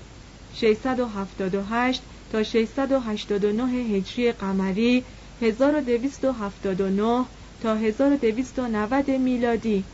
678 0.55 2.03
تا 2.33 2.43
689 2.43 3.63
هجری 3.65 4.33
قمری 4.33 5.05
1279 5.41 7.25
تا 7.61 7.75
1290 7.75 9.11
میلادی. 9.11 9.85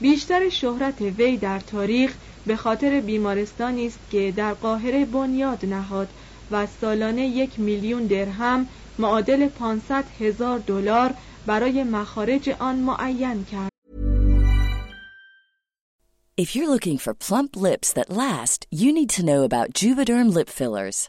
بیشتر 0.00 0.48
شهرت 0.48 1.00
وی 1.00 1.36
در 1.36 1.60
تاریخ 1.60 2.14
به 2.46 2.56
خاطر 2.56 3.00
بیمارستانی 3.00 3.86
است 3.86 3.98
که 4.10 4.32
در 4.36 4.54
قاهره 4.54 5.04
بنیاد 5.04 5.66
نهاد 5.66 6.08
و 6.50 6.66
سالانه 6.66 7.26
یک 7.26 7.60
میلیون 7.60 8.06
درهم 8.06 8.68
معادل 8.98 9.48
500 9.48 10.04
هزار 10.20 10.58
دلار 10.58 11.14
برای 11.46 11.84
مخارج 11.84 12.50
آن 12.58 12.76
معین 12.76 13.44
کرد. 13.44 13.70
If 16.38 16.54
you're 16.54 16.68
looking 16.68 16.98
for 16.98 17.14
plump 17.14 17.56
lips 17.56 17.92
that 17.94 18.10
last, 18.10 18.66
you 18.70 18.92
need 18.92 19.10
to 19.16 19.24
know 19.24 19.42
about 19.42 19.72
Juvederm 19.72 20.34
lip 20.34 20.50
fillers. 20.50 21.08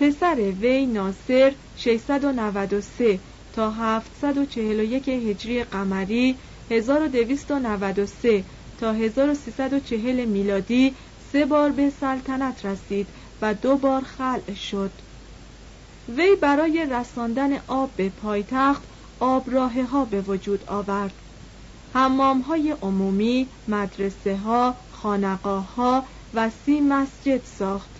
پسر 0.00 0.34
وی 0.34 0.86
ناصر 0.86 1.54
693 1.76 3.20
تا 3.52 3.70
741 3.70 5.08
هجری 5.08 5.64
قمری 5.64 6.36
1293 6.70 8.44
تا 8.80 8.92
1340 8.92 10.24
میلادی 10.24 10.94
سه 11.32 11.46
بار 11.46 11.70
به 11.70 11.90
سلطنت 11.90 12.64
رسید 12.64 13.08
و 13.42 13.54
دو 13.54 13.76
بار 13.76 14.02
خلع 14.02 14.54
شد. 14.54 14.90
وی 16.08 16.36
برای 16.36 16.86
رساندن 16.90 17.58
آب 17.66 17.90
به 17.96 18.08
پایتخت 18.08 18.82
آبراه 19.20 19.82
ها 19.82 20.04
به 20.04 20.20
وجود 20.20 20.64
آورد. 20.64 21.14
حمام 21.94 22.40
های 22.40 22.76
عمومی، 22.82 23.48
مدرسه 23.68 24.36
ها، 24.36 24.76
خانقاه 24.90 25.74
ها 25.74 26.04
و 26.34 26.50
سی 26.50 26.80
مسجد 26.80 27.44
ساخت. 27.44 27.99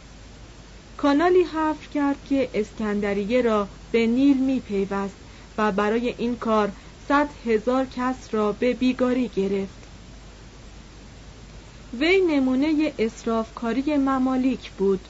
کانالی 1.01 1.43
حفر 1.43 1.89
کرد 1.89 2.25
که 2.25 2.51
اسکندریه 2.55 3.43
را 3.43 3.69
به 3.91 4.07
نیل 4.07 4.45
می 4.45 4.61
پیوست 4.61 5.17
و 5.59 5.73
برای 5.73 6.09
این 6.19 6.37
کار 6.37 6.73
صد 7.09 7.31
هزار 7.45 7.87
کس 7.87 8.35
را 8.35 8.53
به 8.53 8.75
بیگاری 8.75 9.29
گرفت. 9.29 9.89
وی 11.93 12.21
نمونه 12.21 12.95
اصرافکاری 12.99 13.97
ممالیک 13.97 14.73
بود. 14.73 15.09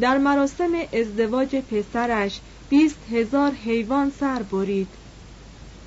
در 0.00 0.18
مراسم 0.18 0.72
ازدواج 0.92 1.56
پسرش 1.56 2.40
بیست 2.68 3.04
هزار 3.08 3.50
حیوان 3.52 4.10
سر 4.10 4.42
برید. 4.42 4.98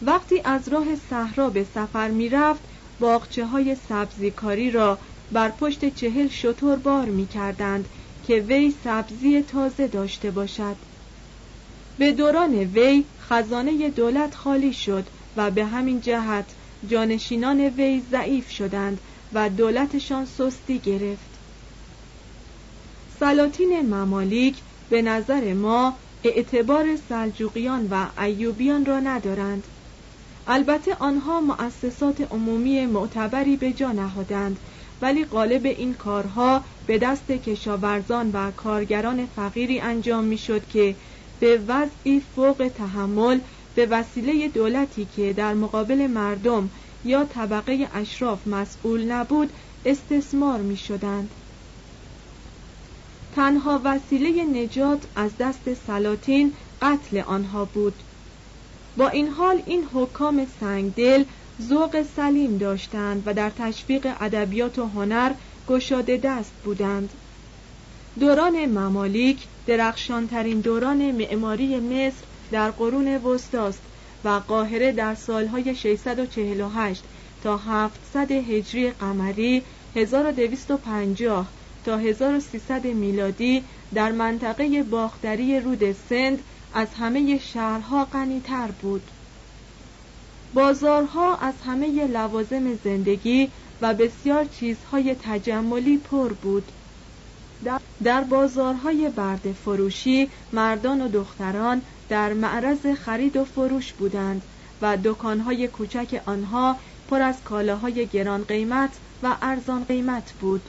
وقتی 0.02 0.42
از 0.46 0.68
راه 0.68 0.96
صحرا 0.96 1.50
به 1.50 1.64
سفر 1.64 2.12
می 2.12 2.30
رفت 2.30 2.64
باغچه 3.00 3.46
های 3.46 3.76
سبزیکاری 3.76 4.72
را 4.72 5.00
بر 5.32 5.50
پشت 5.50 5.90
چهل 5.90 6.28
شطور 6.28 6.76
بار 6.76 7.10
می 7.10 7.28
کردند 7.28 7.90
که 8.28 8.40
وی 8.40 8.72
سبزی 8.84 9.42
تازه 9.42 9.88
داشته 9.88 10.32
باشد. 10.32 10.76
به 11.98 12.12
دوران 12.12 12.56
وی 12.56 13.06
خزانه 13.20 13.90
دولت 13.90 14.36
خالی 14.36 14.74
شد 14.74 15.10
و 15.36 15.52
به 15.52 15.66
همین 15.66 16.00
جهت 16.00 16.46
جانشینان 16.88 17.60
وی 17.62 18.02
ضعیف 18.12 18.50
شدند 18.50 19.02
و 19.34 19.50
دولتشان 19.50 20.26
سستی 20.26 20.80
گرفت. 20.80 21.40
سلاطین 23.20 23.82
ممالیک 23.82 24.58
به 24.90 25.02
نظر 25.02 25.54
ما 25.54 25.98
اعتبار 26.24 26.96
سلجوقیان 26.96 27.88
و 27.92 28.08
ایوبیان 28.22 28.86
را 28.86 29.00
ندارند. 29.00 29.68
البته 30.48 30.96
آنها 30.96 31.42
مؤسسات 31.42 32.22
عمومی 32.22 32.86
معتبری 32.86 33.58
به 33.58 33.74
جا 33.74 33.92
نهادند 33.92 34.60
ولی 35.04 35.26
غالب 35.26 35.66
این 35.66 35.94
کارها 35.94 36.62
به 36.88 36.98
دست 36.98 37.32
کشاورزان 37.32 38.32
و 38.32 38.52
کارگران 38.52 39.26
فقیری 39.26 39.80
انجام 39.80 40.24
می‌شد 40.24 40.68
که 40.68 40.96
به 41.40 41.64
وضعی 41.68 42.20
فوق 42.20 42.72
تحمل 42.76 43.40
به 43.76 43.86
وسیله 43.86 44.48
دولتی 44.48 45.06
که 45.06 45.34
در 45.34 45.54
مقابل 45.54 46.08
مردم 46.08 46.70
یا 47.04 47.24
طبقه 47.24 47.90
اشراف 47.94 48.48
مسئول 48.48 49.12
نبود 49.12 49.54
استثمار 49.86 50.62
می 50.62 50.78
شدند. 50.78 51.36
تنها 53.32 53.82
وسیله 53.84 54.46
نجات 54.46 55.08
از 55.16 55.38
دست 55.38 55.74
سلاطین 55.74 56.54
قتل 56.82 57.18
آنها 57.18 57.66
بود 57.66 58.04
با 58.98 59.08
این 59.10 59.28
حال 59.28 59.64
این 59.66 59.84
حکام 59.94 60.46
سنگدل 60.60 61.24
ذوق 61.70 62.06
سلیم 62.16 62.58
داشتند 62.58 63.24
و 63.26 63.34
در 63.34 63.50
تشویق 63.50 64.08
ادبیات 64.20 64.80
و 64.80 64.86
هنر 64.86 65.32
گشاده 65.68 66.18
دست 66.18 66.52
بودند. 66.64 67.10
دوران 68.20 68.66
ممالیک 68.66 69.38
درخشانترین 69.68 70.60
دوران 70.60 71.12
معماری 71.12 71.80
مصر 71.80 72.24
در 72.52 72.72
قرون 72.72 73.08
وسطاست 73.08 73.82
و 74.24 74.30
قاهره 74.30 74.92
در 74.92 75.16
سالهای 75.16 75.76
648 75.76 77.04
تا 77.44 77.58
700 77.58 78.32
هجری 78.32 78.92
قمری 78.92 79.64
1250 79.96 81.48
تا 81.86 81.98
1300 81.98 82.86
میلادی 82.86 83.64
در 83.94 84.12
منطقه 84.12 84.84
باختری 84.84 85.60
رود 85.60 85.96
سند 86.10 86.40
از 86.74 86.88
همه 87.00 87.40
شهرها 87.40 88.06
غنیتر 88.06 88.68
بود. 88.82 89.02
بازارها 90.54 91.36
از 91.36 91.54
همه 91.66 92.08
لوازم 92.08 92.76
زندگی 92.84 93.52
و 93.82 93.94
بسیار 93.94 94.46
چیزهای 94.46 95.16
تجملی 95.24 95.98
پر 95.98 96.34
بود. 96.34 96.72
در 98.04 98.22
بازارهای 98.22 99.10
برد 99.10 99.52
فروشی 99.52 100.30
مردان 100.54 101.02
و 101.02 101.08
دختران 101.08 101.82
در 102.10 102.34
معرض 102.34 102.86
خرید 102.86 103.38
و 103.38 103.46
فروش 103.46 103.94
بودند 103.94 104.42
و 104.82 104.98
دکانهای 105.04 105.68
کوچک 105.68 106.22
آنها 106.26 106.76
پر 107.10 107.22
از 107.22 107.36
کالاهای 107.44 108.06
گران 108.06 108.44
قیمت 108.44 108.92
و 109.24 109.36
ارزان 109.42 109.84
قیمت 109.84 110.34
بود. 110.42 110.62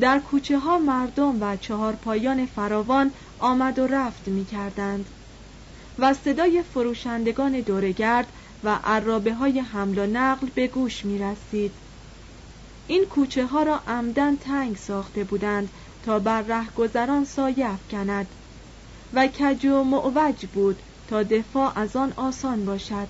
در 0.00 0.18
کوچه 0.18 0.58
ها 0.58 0.78
مردم 0.78 1.42
و 1.42 1.56
چهار 1.56 1.92
پایان 1.92 2.46
فراوان 2.46 3.10
آمد 3.38 3.78
و 3.78 3.86
رفت 3.86 4.28
می 4.28 4.44
کردند 4.44 5.06
و 5.98 6.14
صدای 6.14 6.62
فروشندگان 6.62 7.60
دورگرد 7.60 8.26
و 8.64 8.78
عرابه 8.84 9.34
های 9.34 9.58
حمل 9.60 9.98
و 9.98 10.06
نقل 10.06 10.46
به 10.54 10.66
گوش 10.66 11.04
می 11.04 11.18
رسید. 11.18 11.72
این 12.86 13.04
کوچه 13.04 13.46
ها 13.46 13.62
را 13.62 13.80
عمدن 13.86 14.36
تنگ 14.36 14.76
ساخته 14.76 15.24
بودند 15.24 15.68
تا 16.02 16.18
بر 16.18 16.42
رهگذران 16.42 17.24
سایه 17.24 17.70
افکند 17.70 18.26
و 19.12 19.26
کج 19.26 19.66
و 19.66 19.84
معوج 19.84 20.46
بود 20.46 20.82
تا 21.08 21.22
دفاع 21.22 21.78
از 21.78 21.96
آن 21.96 22.12
آسان 22.16 22.64
باشد 22.64 23.08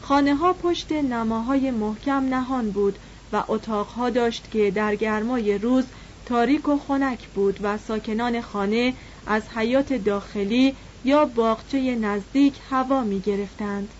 خانه 0.00 0.34
ها 0.34 0.52
پشت 0.52 0.92
نماهای 0.92 1.70
محکم 1.70 2.24
نهان 2.24 2.70
بود 2.70 2.98
و 3.32 3.44
اتاقها 3.48 4.10
داشت 4.10 4.50
که 4.50 4.70
در 4.70 4.94
گرمای 4.94 5.58
روز 5.58 5.84
تاریک 6.26 6.68
و 6.68 6.78
خنک 6.78 7.28
بود 7.28 7.58
و 7.62 7.78
ساکنان 7.78 8.40
خانه 8.40 8.94
از 9.26 9.42
حیات 9.48 9.92
داخلی 9.92 10.76
یا 11.04 11.24
باغچه 11.24 11.94
نزدیک 11.94 12.54
هوا 12.70 13.04
می 13.04 13.20
گرفتند 13.20 13.94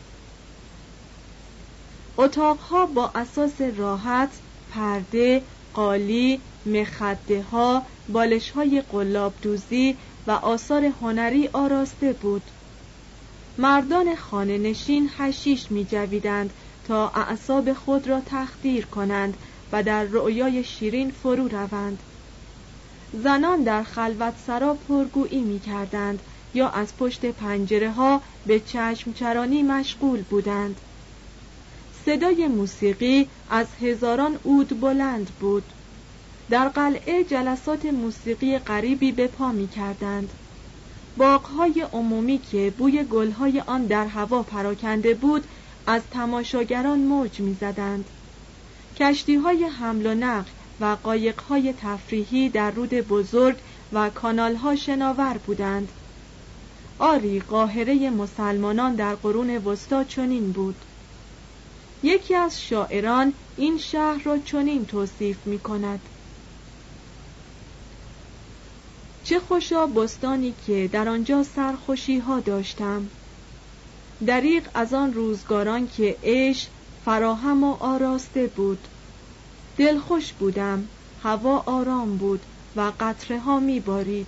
اتاقها 2.19 2.87
با 2.87 3.11
اساس 3.15 3.61
راحت 3.61 4.31
پرده 4.71 5.43
قالی 5.75 6.41
مخده 6.67 7.43
ها 7.43 7.83
بالش 8.09 8.51
های 8.51 8.83
قلاب 8.93 9.35
دوزی 9.43 9.97
و 10.27 10.31
آثار 10.31 10.85
هنری 10.85 11.49
آراسته 11.53 12.13
بود. 12.13 12.43
مردان 13.59 14.17
خانه 14.17 14.59
نشین 14.59 15.09
حشیش 15.19 15.71
می 15.71 15.85
جویدند 15.85 16.51
تا 16.89 17.09
اعصاب 17.09 17.73
خود 17.73 18.09
را 18.09 18.21
تخدیر 18.27 18.87
کنند 18.87 19.37
و 19.73 19.83
در 19.83 20.05
رؤیای 20.05 20.65
شیرین 20.65 21.11
فرو 21.11 21.49
روند. 21.49 22.03
زنان 23.13 23.63
در 23.63 23.83
خلوت 23.83 24.35
سرا 24.47 24.75
پرگویی 24.75 25.41
می 25.41 25.61
کردند 25.61 26.23
یا 26.55 26.69
از 26.69 26.97
پشت 26.97 27.27
پنجره 27.27 27.91
ها 27.91 28.23
به 28.47 28.61
چشم 28.61 29.13
چرانی 29.13 29.63
مشغول 29.63 30.23
بودند. 30.23 30.81
صدای 32.09 32.49
موسیقی 32.49 33.29
از 33.51 33.67
هزاران 33.81 34.39
اود 34.43 34.81
بلند 34.81 35.31
بود. 35.41 35.63
در 36.51 36.69
قلعه 36.69 37.25
جلسات 37.25 37.87
موسیقی 37.87 38.59
غریبی 38.59 39.13
به 39.13 39.27
پا 39.27 39.53
می 39.53 39.69
کردند. 39.69 40.33
باغهای 41.17 41.87
عمومی 41.93 42.39
که 42.39 42.73
بوی 42.79 43.05
گلهای 43.05 43.61
آن 43.61 43.87
در 43.87 44.07
هوا 44.07 44.43
پراکنده 44.43 45.15
بود 45.15 45.45
از 45.87 46.03
تماشاگران 46.11 46.99
موج 46.99 47.41
می 47.41 47.57
زدند. 47.61 48.05
کشتی 48.97 49.35
های 49.35 49.65
حمل 49.65 50.07
و 50.07 50.15
نقل 50.15 50.51
و 50.81 50.97
قایق 51.03 51.41
های 51.41 51.73
تفریحی 51.73 52.49
در 52.49 52.71
رود 52.71 52.95
بزرگ 52.95 53.57
و 53.93 54.11
کانال 54.11 54.55
ها 54.55 54.77
شناور 54.77 55.39
بودند. 55.47 55.89
آری 56.99 57.41
قاهره 57.41 58.11
مسلمانان 58.11 58.95
در 58.95 59.15
قرون 59.15 59.57
وسطا 59.57 60.05
چنین 60.05 60.53
بود. 60.53 60.77
یکی 62.03 62.35
از 62.35 62.63
شاعران 62.63 63.33
این 63.57 63.79
شهر 63.79 64.23
را 64.25 64.39
چنین 64.39 64.87
توصیف 64.87 65.47
می 65.47 65.59
کند 65.59 66.01
چه 69.25 69.41
خوشا 69.41 69.87
بستانی 69.87 70.55
که 70.67 70.89
در 70.93 71.09
آنجا 71.09 71.43
سرخوشی 71.43 72.19
ها 72.19 72.41
داشتم. 72.41 73.09
دریق 74.27 74.69
از 74.75 74.95
آن 74.95 75.13
روزگاران 75.13 75.89
که 75.89 76.17
عیش 76.23 76.67
فراهم 77.05 77.65
و 77.65 77.77
آراسته 77.81 78.47
بود. 78.47 78.89
دلخوش 79.77 80.33
بودم 80.33 80.89
هوا 81.23 81.59
آرام 81.67 82.17
بود 82.17 82.41
و 82.77 82.93
قطره 83.01 83.39
ها 83.41 83.61
می 83.61 83.81
بارید 83.81 84.27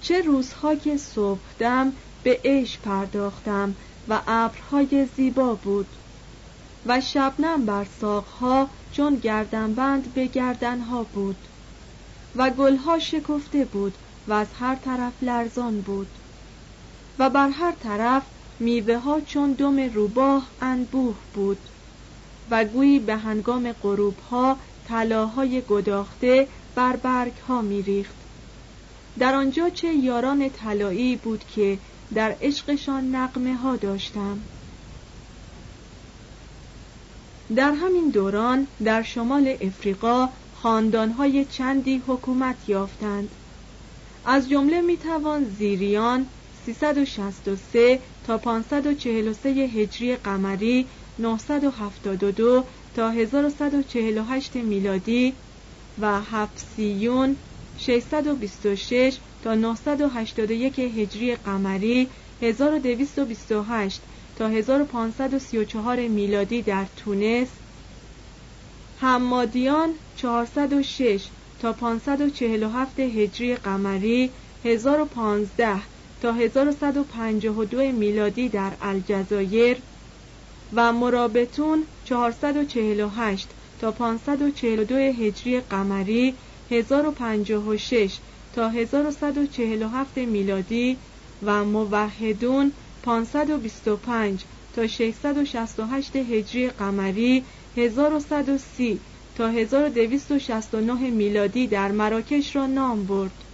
چه 0.00 0.22
روزها 0.22 0.74
که 0.74 0.96
صبح 0.96 1.40
دم 1.58 1.92
به 2.22 2.40
عیش 2.44 2.78
پرداختم 2.78 3.74
و 4.08 4.20
ابرهای 4.26 5.06
زیبا 5.16 5.54
بود. 5.54 5.86
و 6.86 7.00
شبنم 7.00 7.66
بر 7.66 7.86
ساقها 8.00 8.70
چون 8.92 9.16
گردنبند 9.16 10.14
به 10.14 10.26
گردنها 10.26 11.02
بود. 11.02 11.36
و 12.36 12.50
گلها 12.50 12.98
شکفته 12.98 13.64
بود 13.64 13.94
و 14.28 14.32
از 14.32 14.46
هر 14.58 14.74
طرف 14.74 15.12
لرزان 15.22 15.80
بود. 15.80 16.08
و 17.18 17.30
بر 17.30 17.48
هر 17.48 17.72
طرف 17.72 18.22
میوه 18.58 18.96
ها 18.96 19.20
چون 19.20 19.52
دم 19.52 19.80
روباه 19.80 20.46
انبوه 20.60 21.16
بود. 21.34 21.58
و 22.50 22.64
گویی 22.64 22.98
به 22.98 23.16
هنگام 23.16 23.72
غروب 23.72 24.18
ها 24.30 24.56
طلاهای 24.88 25.62
گداخته 25.68 26.48
بر 26.74 26.96
برگ 26.96 27.32
ها 27.48 27.62
میریخت. 27.62 28.14
در 29.18 29.34
آنجا 29.34 29.68
چه 29.70 29.94
یاران 29.94 30.50
طلایی 30.50 31.16
بود 31.16 31.44
که 31.54 31.78
در 32.14 32.36
عشقشان 32.40 33.14
نقمه 33.14 33.54
ها 33.54 33.76
داشتم. 33.76 34.38
در 37.56 37.72
همین 37.72 38.10
دوران 38.10 38.66
در 38.84 39.02
شمال 39.02 39.56
افریقا 39.60 40.28
خاندانهای 40.62 41.44
چندی 41.44 42.02
حکومت 42.06 42.68
یافتند. 42.68 43.28
از 44.24 44.48
جمله 44.48 44.80
می‌توان 44.80 45.44
زیریان 45.44 46.26
363 46.66 48.00
تا 48.26 48.38
543 48.38 49.48
هجری 49.48 50.16
قمری 50.16 50.86
972 51.18 52.64
تا 52.94 53.10
1148 53.10 54.56
میلادی 54.56 55.32
و 55.98 56.20
هفسیون 56.20 57.36
626 57.76 59.18
تا 59.42 59.54
981 59.54 60.78
هجری 60.78 61.36
قمری 61.36 62.08
1228 62.42 64.00
تا 64.38 64.48
1534 64.48 66.08
میلادی 66.08 66.62
در 66.62 66.86
تونس. 66.96 67.48
حمادیان 69.00 69.90
406 70.16 71.24
تا 71.62 71.72
547 71.72 73.00
هجری 73.00 73.56
قمری 73.56 74.30
1015 74.64 75.80
تا 76.22 76.32
1152 76.32 77.92
میلادی 77.92 78.48
در 78.48 78.70
الجزایر 78.82 79.76
و 80.74 80.92
مرابطون 80.92 81.84
448 82.04 83.48
تا 83.80 83.90
542 83.92 84.94
هجری 84.94 85.60
قمری 85.60 86.34
1056 86.70 88.18
تا 88.54 88.68
1147 88.68 90.18
میلادی 90.18 90.96
و 91.42 91.64
موحدون 91.64 92.72
525 93.02 94.44
تا 94.76 94.86
668 94.86 96.16
هجری 96.16 96.68
قمری 96.68 97.44
1130 97.76 99.00
تا 99.34 99.48
1269 99.48 101.10
میلادی 101.10 101.66
در 101.66 101.92
مراکش 101.92 102.56
را 102.56 102.66
نام 102.66 103.04
برد. 103.04 103.44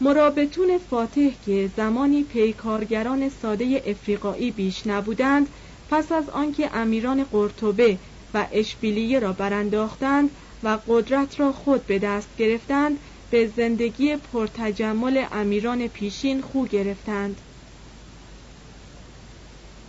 مرابطون 0.00 0.78
فاتح 0.78 1.30
که 1.46 1.70
زمانی 1.76 2.22
پیکارگران 2.22 3.28
ساده 3.28 3.82
افریقایی 3.86 4.50
بیش 4.50 4.86
نبودند 4.86 5.48
پس 5.90 6.12
از 6.12 6.28
آنکه 6.28 6.76
امیران 6.76 7.24
قرطبه 7.24 7.98
و 8.34 8.46
اشبیلیه 8.52 9.18
را 9.18 9.32
برانداختند 9.32 10.30
و 10.62 10.78
قدرت 10.86 11.40
را 11.40 11.52
خود 11.52 11.86
به 11.86 11.98
دست 11.98 12.28
گرفتند 12.36 12.98
به 13.30 13.46
زندگی 13.46 14.16
پرتجمل 14.16 15.24
امیران 15.32 15.88
پیشین 15.88 16.40
خو 16.40 16.64
گرفتند. 16.66 17.40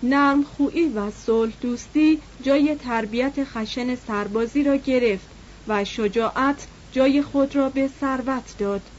نرم 0.06 0.44
خویی 0.44 0.90
و 0.90 1.12
صلح 1.12 1.54
دوستی 1.62 2.22
جای 2.42 2.76
تربیت 2.76 3.44
خشن 3.44 3.96
سربازی 3.96 4.64
را 4.64 4.76
گرفت 4.76 5.36
و 5.68 5.86
شجاعت 5.86 6.68
جای 6.92 7.22
خود 7.22 7.56
را 7.56 7.70
به 7.70 7.88
ثروت 7.88 8.56
داد. 8.58 8.92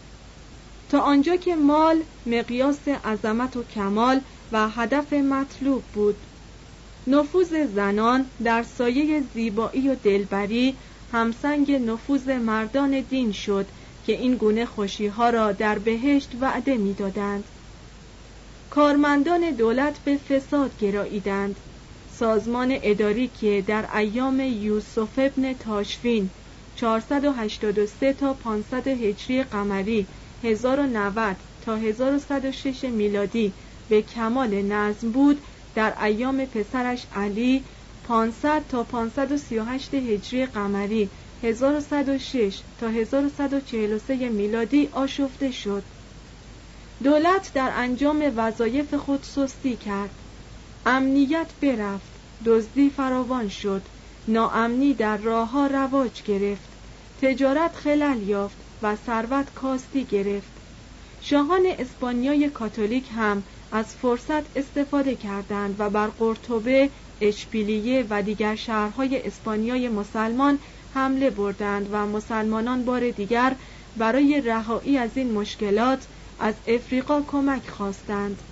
تا 0.88 1.00
آنجا 1.00 1.36
که 1.36 1.56
مال 1.56 2.04
مقیاس 2.26 2.88
عظمت 2.88 3.56
و 3.56 3.64
کمال 3.64 4.20
و 4.52 4.68
هدف 4.68 5.12
مطلوب 5.12 5.84
بود. 5.92 6.26
نفوذ 7.06 7.66
زنان 7.66 8.30
در 8.42 8.62
سایه 8.62 9.20
زیبایی 9.20 9.88
و 9.88 9.94
دلبری 9.94 10.78
همسنگ 11.08 11.72
نفوذ 11.72 12.28
مردان 12.28 13.00
دین 13.00 13.32
شد 13.32 13.70
که 14.02 14.12
این 14.12 14.36
گونه 14.36 14.66
خوشیها 14.66 15.30
را 15.30 15.52
در 15.52 15.78
بهشت 15.78 16.34
وعده 16.40 16.76
می‌دادند. 16.76 17.50
کارمندان 18.74 19.50
دولت 19.50 19.98
به 19.98 20.16
فساد 20.16 20.76
گراییدند. 20.78 21.60
سازمان 22.06 22.78
اداری 22.82 23.28
که 23.28 23.64
در 23.66 23.96
ایام 23.96 24.40
یوسف 24.40 25.18
ابن 25.18 25.52
تاشفین 25.52 26.30
483 26.74 28.12
تا 28.12 28.34
500 28.34 28.88
هجری 28.88 29.42
قمری 29.42 30.06
1090 30.42 31.36
تا 31.60 31.76
1106 31.76 32.84
میلادی 32.84 33.52
به 33.88 34.02
کمال 34.02 34.62
نظم 34.62 35.10
بود 35.10 35.40
در 35.74 36.04
ایام 36.04 36.44
پسرش 36.44 37.06
علی 37.16 37.64
500 38.04 38.62
تا 38.68 38.84
538 38.84 39.94
هجری 39.94 40.46
قمری 40.46 41.10
1106 41.42 42.60
تا 42.78 42.88
1143 42.88 44.28
میلادی 44.28 44.88
آشفته 44.92 45.50
شد. 45.50 45.82
دولت 47.02 47.52
در 47.54 47.72
انجام 47.74 48.32
وظایف 48.36 48.94
خود 48.94 49.22
سستی 49.22 49.76
کرد. 49.76 50.22
امنیت 50.86 51.54
برفت. 51.60 52.12
دزدی 52.44 52.90
فراوان 52.90 53.48
شد. 53.48 53.88
ناامنی 54.28 54.94
در 54.94 55.16
راهها 55.16 55.66
رواج 55.66 56.22
گرفت. 56.22 56.70
تجارت 57.18 57.76
خلل 57.76 58.22
یافت 58.22 58.58
و 58.82 58.96
ثروت 58.96 59.54
کاستی 59.54 60.04
گرفت. 60.04 60.52
شاهان 61.20 61.66
اسپانیای 61.78 62.50
کاتولیک 62.50 63.08
هم 63.16 63.44
از 63.72 63.94
فرصت 63.94 64.56
استفاده 64.56 65.16
کردند 65.16 65.76
و 65.78 65.90
بر 65.90 66.06
قرطبه 66.06 66.90
اشپیلیه 67.20 68.06
و 68.10 68.22
دیگر 68.22 68.54
شهرهای 68.54 69.26
اسپانیای 69.26 69.88
مسلمان 69.88 70.58
حمله 70.90 71.30
بردند 71.30 71.88
و 71.90 72.06
مسلمانان 72.06 72.84
بار 72.84 73.10
دیگر 73.10 73.56
برای 73.96 74.40
رهایی 74.40 74.98
از 74.98 75.16
این 75.16 75.32
مشکلات 75.32 76.08
از 76.38 76.54
افریقا 76.66 77.22
کمک 77.22 77.68
خواستند. 77.68 78.42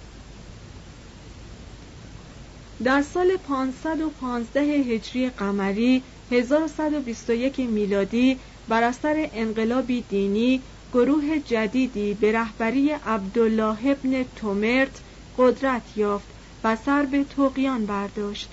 در 2.84 3.02
سال 3.02 3.36
515 3.36 4.60
هجری 4.60 5.30
قمری 5.30 6.02
1121 6.30 7.60
میلادی 7.60 8.38
بر 8.68 8.82
اثر 8.82 9.28
انقلابی 9.32 10.00
دینی 10.02 10.62
گروه 10.92 11.38
جدیدی 11.38 12.14
به 12.14 12.32
رهبری 12.32 12.90
عبدالله 12.90 13.78
ابن 13.86 14.24
تومرت 14.36 15.00
قدرت 15.38 15.96
یافت 15.96 16.28
و 16.64 16.76
سر 16.76 17.02
به 17.06 17.24
توقیان 17.24 17.86
برداشت. 17.86 18.50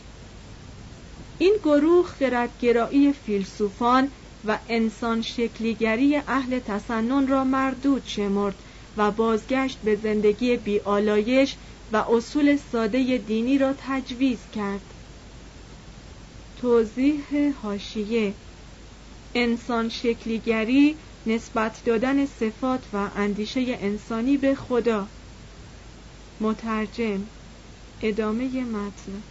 این 1.37 1.55
گروه 1.63 2.05
خردگرایی 2.05 3.13
فیلسوفان 3.13 4.11
و 4.45 4.59
انسان 4.69 5.21
شکلیگری 5.21 6.15
اهل 6.15 6.59
تسنن 6.59 7.27
را 7.27 7.43
مردود 7.43 8.03
شمرد 8.05 8.55
و 8.97 9.11
بازگشت 9.11 9.79
به 9.83 9.95
زندگی 9.95 10.57
بیالایش 10.57 11.57
و 11.91 11.97
اصول 11.97 12.57
ساده 12.57 13.17
دینی 13.17 13.57
را 13.57 13.73
تجویز 13.77 14.39
کرد. 14.51 14.93
توضیح 16.55 17.53
هاشیه 17.61 18.33
انسان 19.35 19.89
شکلیگری 19.89 20.97
نسبت 21.25 21.81
دادن 21.85 22.25
صفات 22.25 22.89
و 22.93 23.09
اندیشه 23.15 23.61
انسانی 23.67 24.37
به 24.37 24.55
خدا. 24.55 25.07
مترجم 26.39 27.29
ادامه 28.01 28.63
متن. 28.63 29.23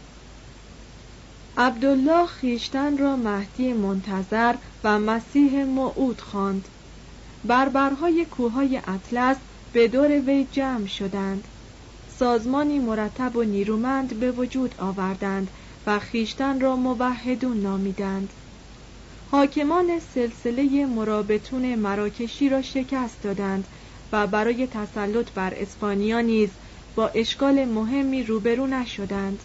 عبدالله 1.56 2.26
خیشتن 2.26 2.98
را 2.98 3.16
مهدی 3.16 3.72
منتظر 3.72 4.54
و 4.84 4.98
مسیح 4.98 5.64
موعود 5.64 6.20
خواند. 6.20 6.68
بربرهای 7.44 8.24
کوههای 8.24 8.80
اطلس 8.86 9.36
به 9.72 9.88
دور 9.88 10.20
وی 10.20 10.44
جمع 10.44 10.86
شدند. 10.86 11.48
سازمانی 12.06 12.78
مرتب 12.78 13.36
و 13.36 13.42
نیرومند 13.42 14.18
به 14.20 14.32
وجود 14.32 14.74
آوردند 14.78 15.50
و 15.86 15.98
خیشتن 15.98 16.60
را 16.60 16.76
موحدون 16.76 17.60
نامیدند. 17.60 18.32
حاکمان 19.26 19.98
سلسله 19.98 20.86
مرابطون 20.86 21.74
مراکشی 21.74 22.48
را 22.48 22.62
شکست 22.62 23.22
دادند 23.22 23.68
و 24.12 24.26
برای 24.26 24.66
تسلط 24.66 25.32
بر 25.32 25.54
اسپانیا 25.54 26.20
نیز 26.20 26.50
با 26.94 27.08
اشکال 27.08 27.64
مهمی 27.64 28.22
روبرو 28.22 28.66
نشدند. 28.66 29.42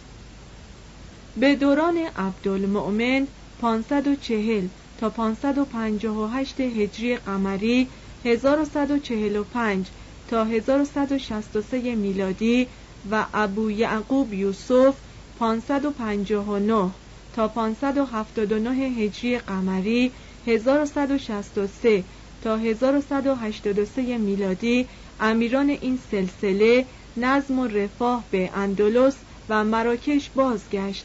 به 1.36 1.56
دوران 1.56 1.98
عبدالمؤمن 2.16 3.28
540 3.58 4.68
تا 4.96 5.10
558 5.10 6.60
هجری 6.60 7.16
قمری 7.16 7.90
1145 8.24 9.90
تا 10.30 10.44
1163 10.44 11.94
میلادی 11.94 12.66
و 13.10 13.26
ابو 13.34 13.70
یعقوب 13.70 14.34
یوسف 14.34 14.94
559 15.38 16.90
تا 17.36 17.48
579 17.48 18.70
هجری 18.70 19.38
قمری 19.38 20.12
1163 20.46 22.04
تا 22.44 22.56
1183 22.56 24.18
میلادی 24.18 24.86
امیران 25.20 25.68
این 25.70 25.98
سلسله 26.10 26.86
نظم 27.16 27.58
و 27.58 27.66
رفاه 27.66 28.24
به 28.30 28.50
اندلس 28.54 29.14
و 29.48 29.64
مراکش 29.64 30.30
بازگشت 30.34 31.04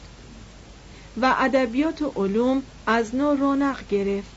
و 1.22 1.34
ادبیات 1.38 2.02
و 2.02 2.12
علوم 2.16 2.62
از 2.86 3.14
نو 3.14 3.34
رونق 3.34 3.88
گرفت. 3.90 4.36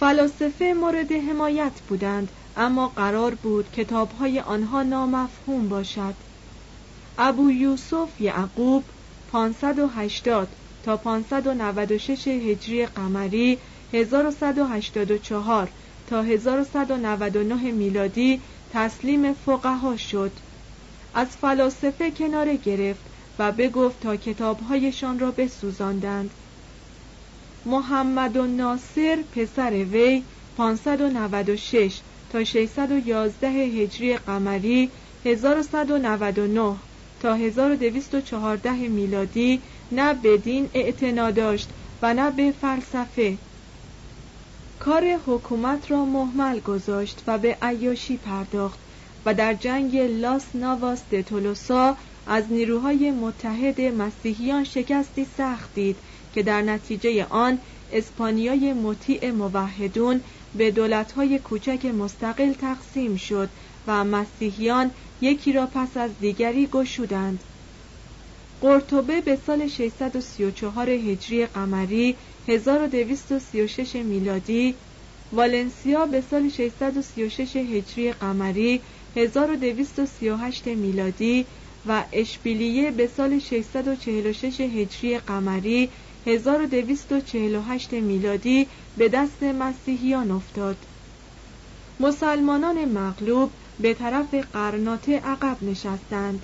فلاسفه 0.00 0.74
مورد 0.80 1.12
حمایت 1.12 1.72
بودند 1.88 2.28
اما 2.56 2.88
قرار 2.88 3.34
بود 3.34 3.72
کتابهای 3.72 4.40
آنها 4.40 4.82
نامفهوم 4.82 5.68
باشد. 5.68 6.14
ابو 7.18 7.50
یوسف 7.50 8.20
یعقوب 8.20 8.84
580 9.32 10.48
تا 10.84 10.96
596 10.96 12.28
هجری 12.28 12.86
قمری 12.86 13.58
1184 13.92 15.68
تا 16.10 16.22
1199 16.22 17.54
میلادی 17.54 18.40
تسلیم 18.72 19.32
فقها 19.32 19.96
شد. 19.96 20.32
از 21.14 21.28
فلاسفه 21.28 22.10
کناره 22.10 22.56
گرفت 22.56 23.00
و 23.38 23.52
بگفت 23.52 24.00
تا 24.00 24.16
کتابهایشان 24.16 25.18
را 25.18 25.30
بسوزاندند. 25.30 26.30
محمد 27.64 28.36
و 28.36 28.46
ناصر 28.46 29.18
پسر 29.34 29.70
وی 29.70 30.22
596 30.56 32.00
تا 32.32 32.44
611 32.44 33.48
هجری 33.48 34.16
قمری 34.16 34.90
1199 35.24 36.76
تا 37.22 37.34
1214 37.34 38.72
میلادی 38.72 39.60
نه 39.92 40.14
به 40.14 40.36
دین 40.36 40.68
اعتنا 40.74 41.30
داشت 41.30 41.68
و 42.02 42.14
نه 42.14 42.30
به 42.30 42.52
فلسفه. 42.60 43.36
کار 44.80 45.04
حکومت 45.26 45.90
را 45.90 46.04
محمل 46.04 46.60
گذاشت 46.60 47.22
و 47.26 47.38
به 47.38 47.56
عیاشی 47.62 48.16
پرداخت 48.16 48.78
و 49.26 49.34
در 49.34 49.54
جنگ 49.54 49.96
لاس 49.96 50.44
ناواس 50.54 51.02
د 51.10 51.20
تولوسا 51.20 51.96
از 52.26 52.44
نیروهای 52.50 53.10
متحد 53.10 53.80
مسیحیان 53.80 54.64
شکستی 54.64 55.26
سخت 55.38 55.74
دید 55.74 55.96
که 56.34 56.42
در 56.42 56.62
نتیجه 56.62 57.26
آن 57.30 57.58
اسپانیای 57.92 58.72
مطیع 58.72 59.30
موحدون 59.30 60.20
به 60.54 60.70
دولتهای 60.70 61.38
کوچک 61.38 61.86
مستقل 61.86 62.52
تقسیم 62.52 63.16
شد 63.16 63.48
و 63.86 64.04
مسیحیان 64.04 64.90
یکی 65.20 65.52
را 65.52 65.66
پس 65.66 65.96
از 65.96 66.10
دیگری 66.20 66.66
گشودند. 66.66 67.44
قرطبه 68.60 69.20
به 69.20 69.38
سال 69.46 69.68
634 69.68 70.90
هجری 70.90 71.46
قمری 71.46 72.16
1236 72.48 73.96
میلادی 73.96 74.74
والنسیا 75.32 76.06
به 76.06 76.20
سال 76.30 76.48
636 76.48 77.56
هجری 77.56 78.12
قمری 78.12 78.80
1238 79.16 80.66
میلادی 80.66 81.46
و 81.86 82.04
اشبیلیه 82.12 82.90
به 82.90 83.06
سال 83.06 83.38
646 83.38 84.60
هجری 84.60 85.18
قمری 85.18 85.88
1248 86.26 87.92
میلادی 87.92 88.66
به 88.96 89.08
دست 89.08 89.42
مسیحیان 89.42 90.30
افتاد. 90.30 90.76
مسلمانان 92.00 92.84
مغلوب 92.84 93.50
به 93.80 93.94
طرف 93.94 94.34
قرناطه 94.34 95.18
عقب 95.18 95.56
نشستند. 95.62 96.42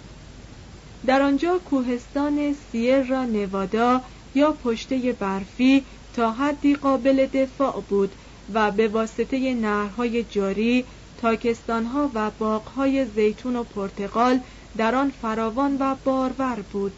در 1.07 1.23
آنجا 1.23 1.59
کوهستان 1.59 2.55
سیر 2.73 3.03
را 3.03 3.25
نوادا 3.25 4.01
یا 4.35 4.53
پشته 4.53 5.13
برفی 5.13 5.85
تا 6.15 6.33
حدی 6.33 6.75
قابل 6.75 7.27
دفاع 7.27 7.83
بود 7.89 8.13
و 8.55 8.71
به 8.71 8.89
واسطه 8.89 9.55
نهرهای 9.55 10.25
جاری 10.25 10.85
تاکستانها 11.21 12.11
و 12.15 12.31
باغهای 12.39 13.05
زیتون 13.05 13.57
و 13.57 13.63
پرتقال 13.65 14.41
در 14.77 14.95
آن 14.95 15.13
فراوان 15.23 15.77
و 15.81 15.95
بارور 16.05 16.59
بود. 16.73 16.93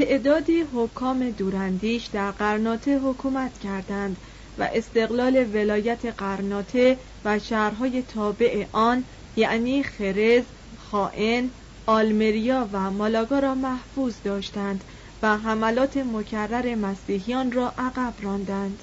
تعدادی 0.00 0.60
حکام 0.72 1.30
دوراندیش 1.30 2.06
در 2.06 2.30
قرناطه 2.30 2.98
حکومت 2.98 3.58
کردند 3.58 4.18
و 4.58 4.68
استقلال 4.72 5.36
ولایت 5.54 6.04
قرناطه 6.04 6.98
و 7.24 7.38
شهرهای 7.38 8.02
تابع 8.02 8.66
آن 8.72 9.04
یعنی 9.36 9.82
خرز، 9.82 10.44
خائن، 10.76 11.50
آلمریا 11.86 12.68
و 12.72 12.90
مالاگا 12.90 13.38
را 13.38 13.54
محفوظ 13.54 14.14
داشتند 14.24 14.84
و 15.22 15.36
حملات 15.36 15.96
مکرر 15.96 16.74
مسیحیان 16.74 17.52
را 17.52 17.74
عقب 17.78 18.14
راندند. 18.20 18.82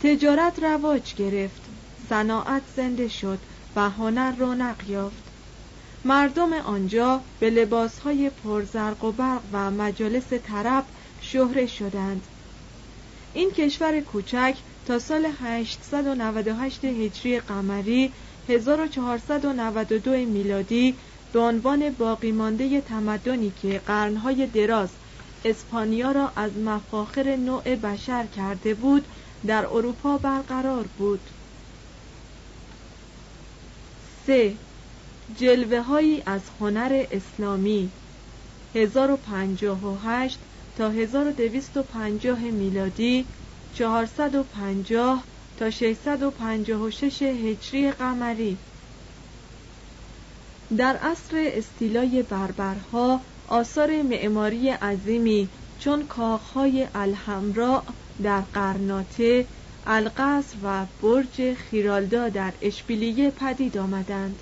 تجارت 0.00 0.58
رواج 0.62 1.14
گرفت 1.14 1.62
صناعت 2.08 2.62
زنده 2.76 3.08
شد 3.08 3.38
و 3.76 3.90
هنر 3.90 4.32
رونق 4.36 4.88
یافت. 4.88 5.23
مردم 6.04 6.52
آنجا 6.52 7.20
به 7.40 7.50
لباسهای 7.50 8.30
پرزرق 8.30 9.04
و 9.04 9.12
برق 9.12 9.40
و 9.52 9.70
مجالس 9.70 10.32
طرب 10.46 10.84
شهره 11.20 11.66
شدند 11.66 12.22
این 13.34 13.50
کشور 13.50 14.00
کوچک 14.00 14.54
تا 14.86 14.98
سال 14.98 15.28
898 15.42 16.84
هجری 16.84 17.40
قمری 17.40 18.12
1492 18.48 20.10
میلادی 20.10 20.94
به 21.32 21.40
عنوان 21.40 21.90
باقی 21.90 22.32
مانده 22.32 22.80
تمدنی 22.80 23.52
که 23.62 23.80
قرنهای 23.86 24.46
دراز 24.46 24.88
اسپانیا 25.44 26.12
را 26.12 26.32
از 26.36 26.56
مفاخر 26.56 27.36
نوع 27.36 27.76
بشر 27.76 28.26
کرده 28.26 28.74
بود 28.74 29.04
در 29.46 29.66
اروپا 29.66 30.18
برقرار 30.18 30.84
بود 30.98 31.20
3. 34.26 34.54
جلوه 35.38 35.80
هایی 35.80 36.22
از 36.26 36.40
هنر 36.60 37.04
اسلامی. 37.10 37.90
1058 38.74 40.38
تا 40.78 40.90
1250 40.90 42.38
میلادی 42.40 43.24
450 43.74 45.22
تا 45.58 45.70
656 45.70 47.22
هجری 47.22 47.90
قمری. 47.90 48.56
در 50.76 50.96
عصر 50.96 51.32
استیلای 51.32 52.22
بربرها 52.22 53.20
آثار 53.48 54.02
معماری 54.02 54.70
عظیمی 54.70 55.48
چون 55.80 56.06
کاخهای 56.06 56.86
الحمراء 56.94 57.82
در 58.22 58.40
قرناطه 58.40 59.46
القصر 59.86 60.56
و 60.64 60.86
برج 61.02 61.54
خیرالدا 61.54 62.28
در 62.28 62.52
اشبیلیه 62.62 63.30
پدید 63.30 63.78
آمدند. 63.78 64.38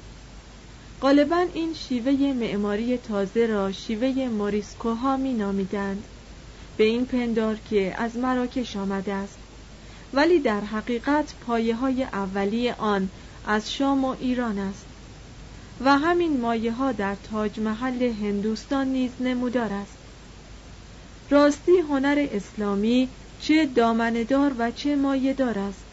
غالبا 1.03 1.47
این 1.55 1.75
شیوه 1.75 2.33
معماری 2.33 2.99
تازه 2.99 3.47
را 3.47 3.73
شیوه 3.73 4.29
موریسکوها 4.29 5.17
می 5.17 5.33
نامیدند 5.33 6.05
به 6.77 6.85
این 6.85 7.07
پندار 7.07 7.57
که 7.71 7.95
از 7.99 8.17
مراکش 8.17 8.77
آمده 8.77 9.13
است. 9.13 9.39
ولی 10.13 10.41
در 10.41 10.61
حقیقت 10.61 11.35
پایه 11.47 11.75
های 11.75 12.03
اولی 12.03 12.71
آن 12.71 13.09
از 13.47 13.73
شام 13.73 14.05
و 14.05 14.17
ایران 14.21 14.59
است. 14.59 14.87
و 15.85 15.99
همین 15.99 16.41
مایه 16.41 16.73
ها 16.73 16.93
در 16.93 17.15
تاج 17.15 17.61
محل 17.61 18.03
هندوستان 18.03 18.87
نیز 18.87 19.11
نمودار 19.21 19.73
است. 19.73 19.99
راستی 21.31 21.79
هنر 21.79 22.27
اسلامی 22.33 23.09
چه 23.41 23.67
دامندار 23.67 24.53
و 24.59 24.71
چه 24.71 24.97
مایه 24.97 25.33
دار 25.33 25.59
است. 25.59 25.85